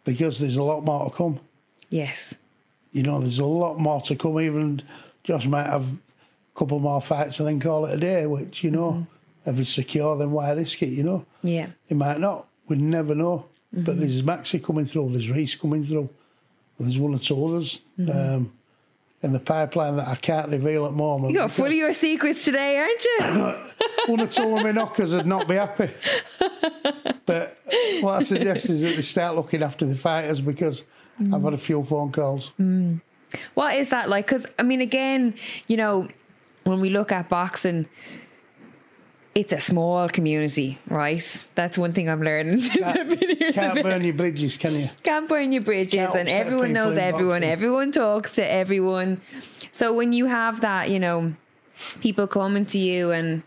[0.04, 1.40] because there's a lot more to come.
[1.90, 2.34] Yes.
[2.92, 4.40] You know, there's a lot more to come.
[4.40, 4.82] Even
[5.24, 8.70] Josh might have a couple more fights and then call it a day, which, you
[8.70, 9.50] know, mm-hmm.
[9.50, 11.24] if it's secure, then why risk it, you know?
[11.42, 11.68] Yeah.
[11.86, 12.46] He might not.
[12.68, 13.46] We never know.
[13.72, 14.00] But mm-hmm.
[14.00, 16.08] there's Maxi coming through, there's Reece coming through,
[16.78, 18.36] there's one or two others mm-hmm.
[18.36, 18.52] um,
[19.24, 21.32] in the pipeline that I can't reveal at the moment.
[21.32, 23.54] You got full of your secrets today, aren't you?
[24.12, 25.90] one or two of my knockers would not be happy.
[27.26, 27.58] But
[28.00, 30.84] what I suggest is that they start looking after the fighters because
[31.32, 32.48] I've had a few phone calls.
[32.58, 32.96] Hmm.
[33.54, 34.26] What is that like?
[34.26, 35.34] Because I mean, again,
[35.66, 36.06] you know,
[36.64, 37.88] when we look at boxing,
[39.34, 41.46] it's a small community, right?
[41.54, 42.58] That's one thing I'm learning.
[42.62, 43.52] since I've been here.
[43.52, 44.86] Can't burn your bridges, can you?
[45.02, 47.40] Can't burn your bridges, Can't and everyone knows everyone.
[47.40, 47.50] boxing.
[47.50, 49.20] Everyone talks to everyone.
[49.72, 51.34] So when you have that, you know,
[52.00, 53.42] people coming to you, and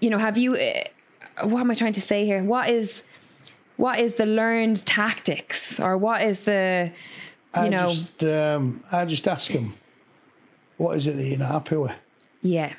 [0.00, 0.54] you know, have you?
[0.54, 2.42] Uh, what am I trying to say here?
[2.42, 3.04] What is
[3.76, 6.90] what is the learned tactics, or what is the
[7.54, 7.94] you I know?
[7.94, 9.74] just, um, I just ask them,
[10.76, 11.92] what is it that you're not happy with?
[12.42, 12.72] yeah,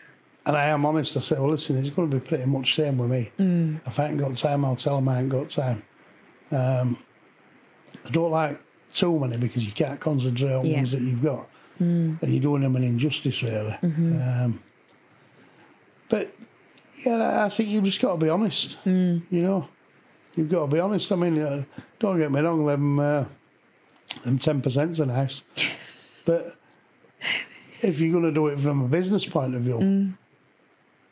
[0.46, 1.16] And I am honest.
[1.16, 3.32] I say, well, listen, it's going to be pretty much the same with me.
[3.86, 5.82] If I ain't got time, I'll tell them I ain't got time.
[6.52, 6.98] Um,
[8.06, 8.60] I don't like
[8.94, 10.78] too many because you can't concentrate on Yeah.
[10.78, 11.48] ones that you've got.
[11.80, 13.78] And you're doing them an injustice, really.
[13.82, 14.60] Um,
[16.10, 16.34] but,
[17.06, 18.78] yeah, I- think you've just got to be honest.
[18.86, 19.68] You know,
[20.36, 21.12] you've got to be honest.
[21.12, 21.64] I mean, uh,
[22.00, 23.26] don't get me wrong, them, uh,
[24.24, 25.44] them 10% are nice.
[26.26, 26.56] but
[27.82, 30.14] if you're going to do it from a business point of view,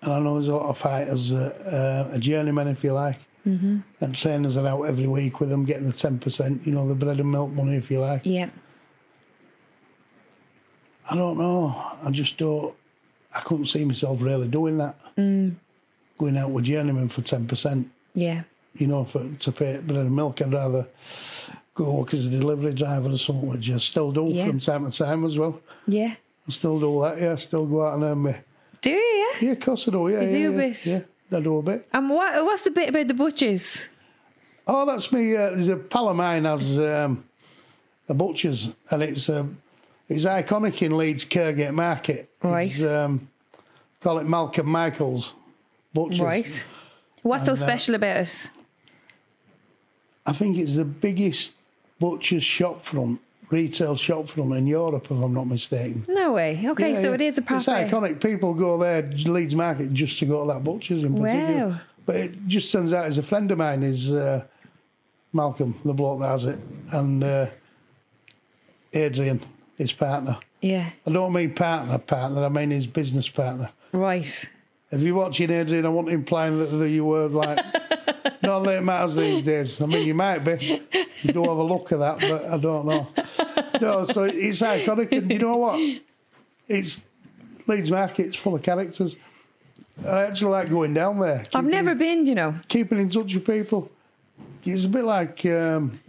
[0.01, 3.19] and I know there's a lot of fighters, uh, uh, a journeyman, if you like,
[3.45, 3.79] mm-hmm.
[3.99, 7.19] and trainers are out every week with them getting the 10%, you know, the bread
[7.19, 8.21] and milk money, if you like.
[8.25, 8.49] yeah,
[11.09, 11.75] I don't know.
[12.03, 12.73] I just don't,
[13.35, 14.95] I couldn't see myself really doing that.
[15.15, 18.43] Going out with journeyman for 10%, yeah,
[18.75, 20.41] you know, for to pay bread and milk.
[20.41, 20.87] I'd rather
[21.73, 24.45] go work as a delivery driver or something, which I still do Yeah.
[24.47, 25.59] from time to time as well.
[25.87, 26.15] yeah.
[26.47, 27.33] I still do that, yeah.
[27.33, 28.33] I still go out and earn me.
[28.81, 28.97] Do you?
[29.41, 29.47] Yeah.
[29.47, 30.21] Yeah, of course I do, yeah.
[30.21, 30.85] You yeah, do a yeah, bit.
[30.87, 31.87] Yeah, I do a bit.
[31.93, 33.85] And what what's the bit about the butchers?
[34.67, 35.35] Oh, that's me.
[35.35, 37.23] Uh, there's a pal of mine has um,
[38.09, 39.57] a butcher's, and it's um,
[40.09, 42.29] it's iconic in Leeds Kirkgate Market.
[42.43, 42.85] Right.
[42.85, 43.27] Um,
[43.99, 45.33] call it Malcolm Michaels
[45.93, 46.19] Butchers.
[46.19, 46.65] Right.
[47.21, 48.49] What's so And, uh, special about it?
[50.25, 51.53] I think it's the biggest
[51.99, 53.19] butcher's shop front,
[53.51, 56.05] retail shop front in Europe, if I'm not mistaken.
[56.07, 56.63] No way.
[56.69, 57.15] Okay, Yeah, so yeah.
[57.15, 57.57] it is a proper.
[57.59, 58.21] It's iconic.
[58.21, 61.69] People go there, Leeds Market, just to go to that butcher's in particular.
[61.69, 61.81] Wow.
[62.05, 64.43] But it just turns out, as a friend of mine is uh,
[65.33, 66.59] Malcolm, the bloke that has it,
[66.93, 67.47] and uh,
[68.93, 69.41] Adrian,
[69.77, 70.37] his partner.
[70.61, 70.89] Yeah.
[71.05, 72.43] I don't mean partner, partner.
[72.43, 73.69] I mean his business partner.
[73.91, 74.45] Right.
[74.91, 77.59] If you're watching Adrian, I want implying that, that you were like,
[78.51, 79.81] not that it matters these days.
[79.81, 80.81] I mean, you might be.
[81.23, 83.07] You don't have a look at that, but I don't know.
[83.79, 85.99] No, so it's iconic, and you know what?
[86.67, 87.01] It's
[87.67, 89.15] Leeds Market's full of characters.
[90.05, 91.43] I actually like going down there.
[91.53, 92.55] I've never been, you know.
[92.67, 93.91] keeping in touch with people.
[94.63, 95.99] It's a bit like um,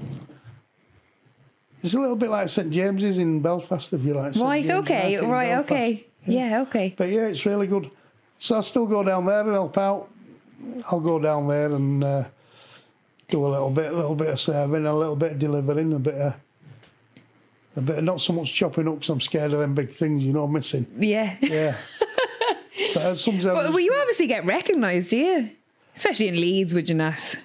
[1.82, 4.34] it's a little bit like St James's in Belfast, if you like.
[4.34, 4.44] St.
[4.44, 5.72] Right, James okay, right, Belfast.
[5.72, 6.06] okay.
[6.24, 6.94] Yeah, okay.
[6.96, 7.90] But yeah, it's really good.
[8.38, 10.08] So I still go down there and help out.
[10.90, 12.24] I'll go down there and uh,
[13.28, 15.98] do a little bit, a little bit of serving, a little bit of delivering, a
[15.98, 16.34] bit of,
[17.76, 20.22] a bit of not so much chopping up because I'm scared of them big things,
[20.22, 20.86] you know, missing.
[20.98, 21.36] Yeah.
[21.40, 21.76] Yeah.
[22.94, 25.50] but uh, sometimes, But well, you obviously get recognised, do you?
[25.96, 27.36] Especially in Leeds, would you not?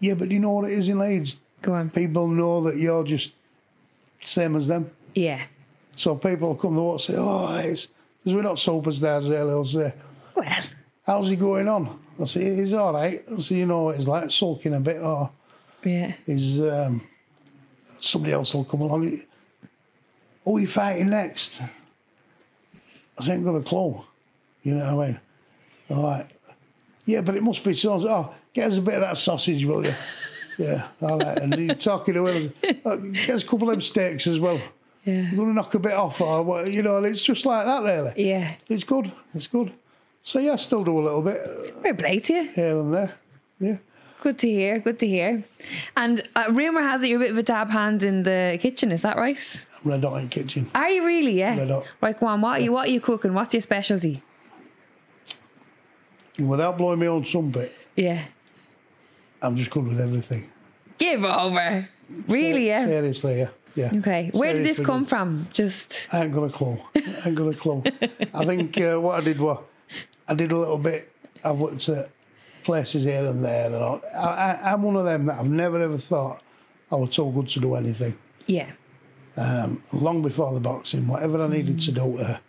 [0.00, 1.36] yeah, but you know what it is in Leeds?
[1.60, 1.90] Go on.
[1.90, 3.30] People know that you're just
[4.22, 4.90] same as them.
[5.14, 5.40] Yeah.
[5.94, 7.86] So people come to watch say, oh, it's
[8.18, 9.46] because we're not superstars really.
[9.50, 9.92] They'll say,
[10.34, 10.62] Well,
[11.06, 12.00] how's he going on?
[12.20, 13.22] I say, he's all right.
[13.30, 15.30] I say, you know, he's like sulking a bit or
[15.84, 16.12] yeah.
[16.26, 17.02] is um,
[18.00, 19.20] somebody else will come along.
[20.44, 21.60] Who are you fighting next?
[23.18, 24.00] I ain't got a clue.
[24.62, 25.20] You know what I mean?
[25.90, 26.28] I'm like,
[27.04, 27.94] yeah, but it must be so.
[28.08, 29.94] Oh, get us a bit of that sausage, will you?
[30.58, 31.38] Yeah, all right.
[31.38, 32.52] And you're talking to him,
[32.84, 34.60] "Oh, get us a couple of them steaks as well.
[35.02, 35.22] Yeah.
[35.22, 37.64] You're going to knock a bit off, or what, you know, and it's just like
[37.64, 38.12] that, really.
[38.16, 38.54] Yeah.
[38.68, 39.10] It's good.
[39.34, 39.72] It's good.
[40.22, 42.44] So, yeah, I still do a little bit Fair play to you.
[42.44, 43.12] here and there.
[43.58, 43.76] Yeah.
[44.22, 44.78] Good to hear.
[44.78, 45.42] Good to hear.
[45.96, 48.92] And uh, rumor has it you're a bit of a dab hand in the kitchen.
[48.92, 49.66] Is that right?
[49.84, 50.70] Red Hot in Kitchen.
[50.76, 51.32] Are you really?
[51.32, 51.58] Yeah.
[51.58, 51.84] Red hot.
[52.00, 52.40] Right, go on.
[52.40, 52.70] What are you?
[52.70, 53.34] What are you cooking?
[53.34, 54.22] What's your specialty?
[56.38, 58.24] Without blowing my own trumpet, Yeah.
[59.42, 60.48] I'm just good with everything.
[60.98, 61.88] Give over.
[62.28, 62.68] Really?
[62.68, 62.86] Yeah.
[62.86, 63.48] Seriously, yeah.
[63.74, 63.90] Yeah.
[63.94, 64.30] Okay.
[64.32, 65.48] Where did this come from?
[65.52, 66.78] Just I ain't got a clue.
[66.94, 67.82] I ain't got a clue.
[68.34, 69.58] I think uh, what I did was
[70.32, 71.12] I did a little bit.
[71.44, 72.08] I've worked at
[72.64, 74.00] places here and there, and all.
[74.16, 76.42] I, I, I'm one of them that I've never ever thought
[76.90, 78.16] I was so good to do anything.
[78.46, 78.70] yeah.
[79.36, 82.40] Um, long before the boxing, whatever I needed to do to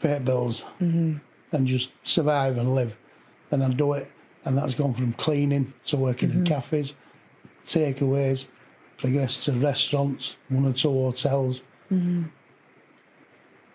[0.00, 1.16] pay bills mm-hmm.
[1.52, 2.96] and just survive and live,
[3.50, 4.10] then I'd do it.
[4.44, 6.54] And that's gone from cleaning to working in mm-hmm.
[6.54, 6.94] cafes,
[7.66, 8.46] takeaways,
[8.98, 11.62] progressed to restaurants, one or two hotels.
[11.90, 12.24] Mm-hmm.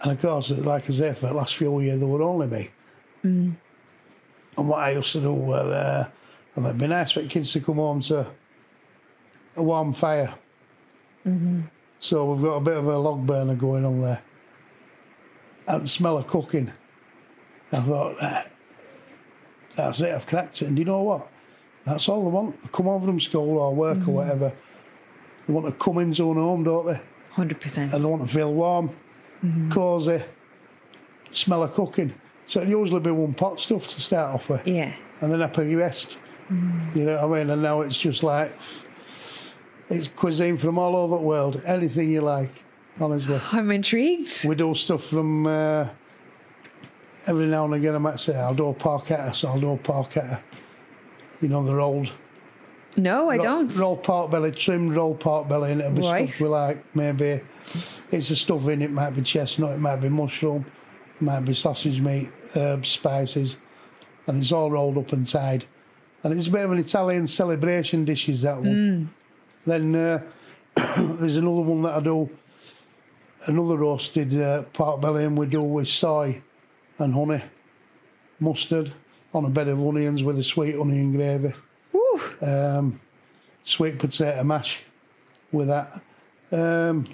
[0.01, 2.69] And of course, like I say, for the last few years, there were only me.
[4.57, 6.07] And what I used to do was, uh,
[6.55, 8.27] and it'd be nice for the kids to come home to
[9.57, 10.33] a warm fire.
[11.99, 14.21] So we've got a bit of a log burner going on there.
[15.67, 16.71] And the smell of cooking.
[17.71, 18.45] I thought, "Ah,
[19.75, 20.67] that's it, I've cracked it.
[20.67, 21.27] And you know what?
[21.83, 22.61] That's all they want.
[22.61, 24.53] They come over from school or work or whatever.
[25.47, 26.99] They want to come into a home, don't they?
[27.31, 27.93] Hundred percent.
[27.93, 28.89] and they want to feel warm,
[29.71, 30.23] cosy,
[31.31, 32.13] smell of cooking.
[32.47, 34.91] So it'd usually be one pot stuff to start off with, Yeah.
[35.21, 36.17] and then up the rest.
[36.49, 37.49] You know what I mean?
[37.49, 38.51] And now it's just like
[39.89, 42.51] it's cuisine from all over the world, anything you like.
[42.99, 44.45] Honestly, I'm intrigued.
[44.47, 45.87] we do stuff from uh,
[47.27, 47.95] every now and again.
[47.95, 50.41] I might say I'll do a porchetta, so I'll do a porchetta.
[51.41, 52.11] You know the rolled
[52.95, 53.75] No, I Ro- don't.
[53.77, 56.29] Roll pork belly, trimmed roll pork belly, and it'll be Right.
[56.29, 57.41] stuff with like maybe
[58.11, 58.81] it's a stuffing.
[58.81, 58.91] it.
[58.91, 60.74] Might be chestnut, it might be mushroom, it
[61.19, 63.57] might be sausage meat, herbs, spices,
[64.27, 65.65] and it's all rolled up and tied.
[66.23, 68.27] And it's a bit of an Italian celebration dish.
[68.29, 68.65] Is that one?
[69.65, 70.23] Then uh,
[70.75, 72.29] there's another one that I do,
[73.45, 76.41] another roasted uh, pork belly, and we do with soy
[76.97, 77.43] and honey,
[78.39, 78.91] mustard
[79.33, 81.53] on a bed of onions with a sweet onion gravy
[82.41, 82.99] um,
[83.63, 84.83] sweet potato mash
[85.51, 86.01] with that.
[86.51, 87.05] Um,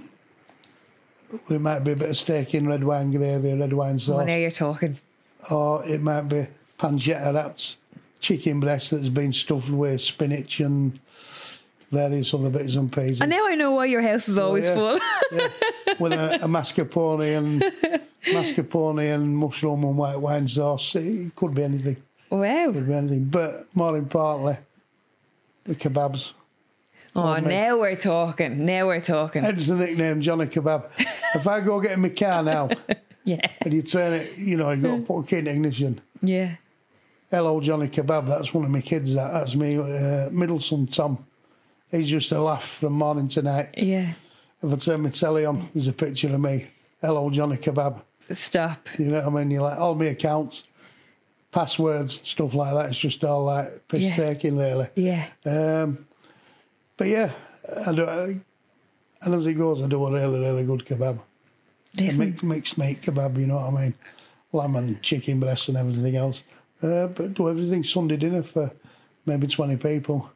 [1.49, 4.27] there might be a bit of steak in red wine gravy, red wine Oh, sauce,
[4.27, 4.97] now you're talking.
[5.49, 6.47] or it might be
[6.79, 7.77] pancetta wraps,
[8.19, 10.99] chicken breast that's been stuffed with spinach and
[11.91, 13.21] various other bits and pieces.
[13.21, 14.73] And now I know why your house is oh, always yeah.
[14.75, 14.99] full.
[15.31, 15.47] yeah,
[15.99, 17.61] with a, a mascarpone and
[18.27, 20.95] mascarpone and mushroom and white wine sauce.
[20.95, 21.97] It could be anything.
[22.29, 22.71] wow.
[22.71, 23.25] Could be anything.
[23.25, 24.57] But more importantly,
[25.65, 26.31] the kebabs.
[27.15, 28.65] Oh, now we're talking.
[28.65, 29.41] Now we're talking.
[29.41, 30.89] Hence the nickname Johnny Kebab.
[31.35, 32.69] if I go get in my car now
[33.25, 33.45] Yeah.
[33.61, 35.99] and you turn it, you know, you got to put a key in ignition.
[36.21, 36.55] Yeah.
[37.29, 38.27] Hello, Johnny Kebab.
[38.27, 39.13] That's one of my kids.
[39.15, 41.25] That that's me, uh, middle son Tom.
[41.89, 43.75] He's just a laugh from morning to night.
[43.77, 44.13] Yeah.
[44.63, 46.67] If I turn my telly on, there's a picture of me.
[47.01, 48.01] Hello, Johnny Kebab.
[48.33, 48.87] Stop.
[48.97, 49.51] You know what I mean?
[49.51, 50.63] You're like all my accounts,
[51.51, 52.89] passwords, stuff like that.
[52.89, 54.15] It's just all like piss Yeah.
[54.15, 54.87] taking really.
[54.95, 55.27] Yeah.
[55.45, 56.05] Um,
[57.01, 57.31] but yeah,
[57.87, 58.39] I do, I,
[59.23, 61.17] and as it goes, I do a really, really good kebab.
[61.97, 63.93] A mixed, mixed meat kebab, you know what I mean?
[64.51, 66.43] Lamb and chicken breasts and everything else.
[66.79, 68.71] Uh, but do everything Sunday dinner for
[69.25, 70.29] maybe 20 people.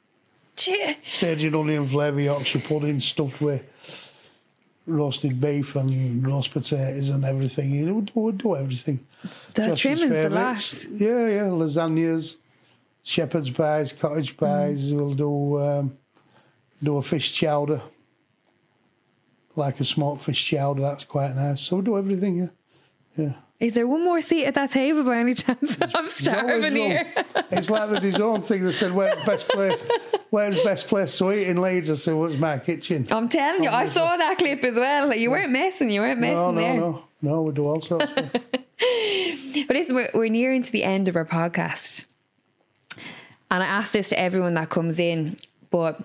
[0.55, 3.61] Che- Sage and onion flavour Yorkshire pudding stuffed with
[4.87, 7.75] roasted beef and roast potatoes and everything.
[7.75, 9.05] You know, we do, everything.
[9.53, 10.87] The trimmings, the last.
[10.89, 12.37] Yeah, yeah, lasagnas,
[13.03, 14.91] shepherd's pies, cottage pies.
[14.91, 15.97] We'll do um,
[16.85, 17.81] do a fish chowder,
[19.55, 20.81] like a smoked fish chowder.
[20.81, 21.61] That's quite nice.
[21.61, 22.37] So we do everything.
[22.37, 22.47] Yeah,
[23.17, 23.33] yeah.
[23.59, 25.77] Is there one more seat at that table by any chance?
[25.95, 27.13] I'm starving here.
[27.51, 28.65] It's like the DAZN thing.
[28.65, 29.83] They said, "Where's best place?
[30.29, 33.69] Where's best place to eat in Leeds?" I said, "Well, my kitchen." I'm telling you,
[33.69, 35.15] I saw that clip as well.
[35.15, 35.89] You weren't messing.
[35.89, 36.75] You weren't messing No, no, there.
[36.77, 37.41] no, no.
[37.43, 38.11] We do all sorts.
[38.15, 38.31] Of
[39.67, 42.05] But listen, we're, we're nearing to the end of our podcast.
[43.49, 45.37] And I ask this to everyone that comes in,
[45.71, 45.97] but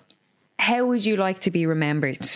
[0.61, 2.29] how would you like to be remembered?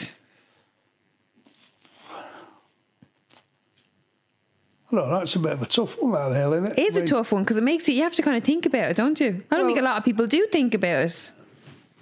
[4.91, 5.17] I don't know.
[5.19, 6.79] It's a bit of a tough one, that hell, isn't it?
[6.79, 8.37] It is I a mean, tough one because it makes it, you have to kind
[8.37, 9.43] of think about it, don't you?
[9.51, 11.33] I don't think a lot of people do think about it.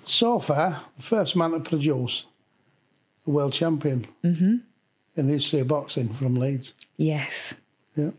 [0.04, 2.26] So far, the first man to produce
[3.26, 4.56] a world champion mm-hmm.
[5.16, 6.74] in the history of boxing from Leeds.
[6.96, 7.54] Yes.
[7.94, 8.10] Yeah.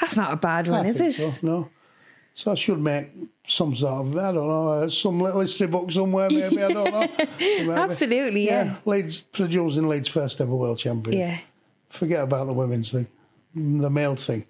[0.00, 1.14] That's not a bad one, I is it?
[1.14, 1.70] So, no.
[2.38, 3.08] So I should make
[3.48, 6.92] some sort of, I don't know, uh, some little history book somewhere, maybe, I don't
[6.92, 7.08] know.
[7.40, 7.68] Maybe.
[7.68, 8.76] Absolutely, yeah.
[8.84, 11.18] Leeds, producing Leeds' first ever world champion.
[11.18, 11.38] Yeah.
[11.88, 13.08] Forget about the women's thing,
[13.56, 14.44] the male thing.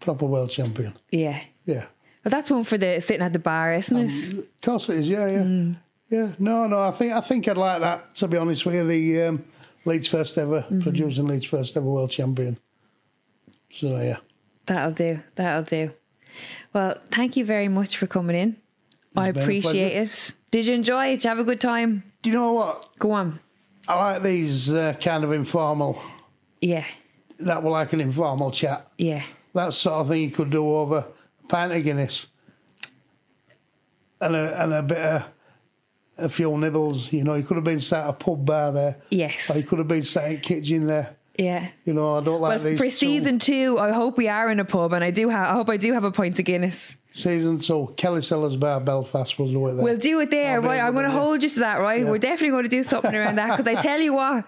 [0.00, 0.92] Proper world champion.
[1.12, 1.40] Yeah.
[1.64, 1.86] Yeah.
[2.24, 4.32] But that's one for the sitting at the bar, isn't it?
[4.34, 5.74] Of course it is, yeah, yeah.
[6.10, 8.86] Yeah, no, no, I think I think I'd like that, to be honest with you.
[8.86, 9.44] The um,
[9.86, 12.58] Leeds first ever, producing Leeds first ever world champion.
[13.72, 14.18] So, yeah.
[14.66, 15.22] That'll do.
[15.36, 15.92] That'll do.
[16.72, 18.56] Well, thank you very much for coming in.
[19.16, 20.34] I appreciate it.
[20.50, 21.16] Did you enjoy it?
[21.16, 22.04] Did you have a good time?
[22.22, 22.86] Do you know what?
[22.98, 23.40] Go on.
[23.88, 26.00] I like these uh, kind of informal,
[26.60, 26.84] Yeah.
[27.40, 28.86] that were like an informal chat.
[28.98, 29.24] Yeah.
[29.54, 32.28] That sort of thing you could do over a pint of Guinness
[34.20, 35.24] and a, and a bit of
[36.18, 37.12] a few nibbles.
[37.12, 38.96] You know, you could have been sat at a pub bar there.
[39.10, 39.50] Yes.
[39.50, 41.16] Or you could have been sat in a kitchen there.
[41.40, 41.68] Yeah.
[41.84, 42.78] You know, I don't like Well, these.
[42.78, 45.46] for season two, I hope we are in a pub, and I do have.
[45.48, 46.96] I hope I do have a pint of Guinness.
[47.12, 49.84] Season two, Kelly's Cellars Bar, Belfast, we'll do it there.
[49.84, 50.80] We'll do it there, I'll right?
[50.80, 52.02] I'm going to to, hold you to that, right?
[52.02, 52.10] Yeah.
[52.10, 54.44] We're definitely going to do something around that because I tell you what,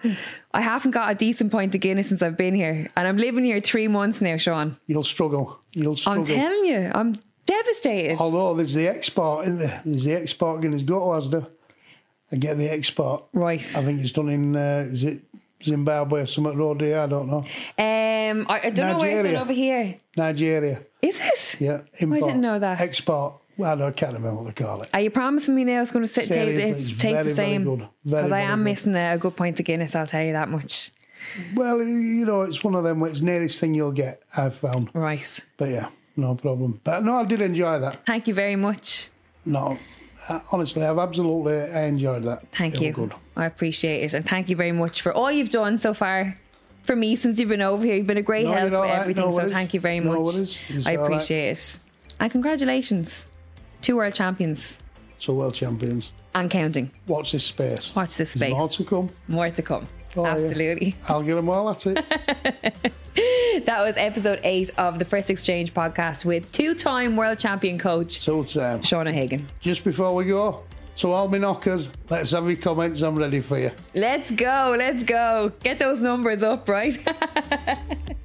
[0.53, 3.43] I haven't got a decent pint of Guinness since I've been here, and I'm living
[3.43, 4.77] here three months now, Sean.
[4.87, 5.59] You'll struggle.
[5.73, 6.21] You'll struggle.
[6.21, 7.15] I'm telling you, I'm
[7.45, 8.19] devastated.
[8.19, 9.81] Although there's the export, in there?
[9.83, 10.83] There's the export Guinness.
[10.83, 11.49] Go to Asda
[12.31, 13.25] and get the export.
[13.33, 13.59] Right.
[13.75, 15.21] I think it's done in, uh, is it
[15.63, 16.99] Zimbabwe or something road here?
[16.99, 17.37] I don't know.
[17.37, 19.95] Um, I, I don't know where it's done over here.
[20.15, 20.81] Nigeria.
[21.01, 21.61] Is it?
[21.61, 21.81] Yeah.
[21.97, 22.21] Import.
[22.23, 22.79] didn't know that.
[22.79, 23.35] Export.
[23.57, 24.89] Well, I, don't, I can't remember what they call it.
[24.93, 27.23] Are you promising me now it's going to sit, taste, Seriously, it's, it's taste very,
[27.23, 27.87] the same?
[28.03, 28.63] Because I am good.
[28.63, 30.91] missing a, a good pint of Guinness, I'll tell you that much.
[31.53, 32.99] Well, you know, it's one of them.
[32.99, 34.23] where It's nearest thing you'll get.
[34.35, 34.89] I've found.
[34.93, 35.39] Right.
[35.57, 36.81] But yeah, no problem.
[36.83, 38.05] But no, I did enjoy that.
[38.05, 39.09] Thank you very much.
[39.45, 39.77] No,
[40.29, 42.47] Uh, honestly, I've absolutely enjoyed that.
[42.53, 42.93] Thank you.
[42.93, 43.13] Good.
[43.35, 44.13] I appreciate it.
[44.13, 46.37] And thank you very much for all you've done so far
[46.83, 47.95] for me since you've been over here.
[47.95, 48.99] You've been a great No, help with right.
[48.99, 49.23] everything.
[49.25, 49.51] No so worries.
[49.51, 50.61] thank you very No much.
[50.85, 51.05] I all right.
[51.05, 51.79] appreciate it.
[52.19, 53.25] And congratulations.
[53.81, 54.79] Two world champions
[55.17, 56.11] So world champions.
[56.35, 56.91] and counting.
[57.07, 57.93] Watch this space.
[57.95, 58.53] Watch this There's space.
[58.53, 59.09] more to come.
[59.27, 59.87] More to come.
[60.15, 60.31] Oh, yeah.
[60.35, 60.95] Absolutely.
[61.07, 62.93] I'll get them all at it.
[63.65, 68.19] That was episode eight of the First Exchange podcast with two time world champion coach
[68.19, 69.47] so it's um, Sean O'Hagan.
[69.61, 70.63] just before we go.
[70.95, 73.01] So all my knockers, let's have your comments.
[73.01, 73.71] I'm ready for you.
[73.95, 74.75] Let's go.
[74.77, 75.51] Let's go.
[75.63, 76.95] Get those numbers up, right?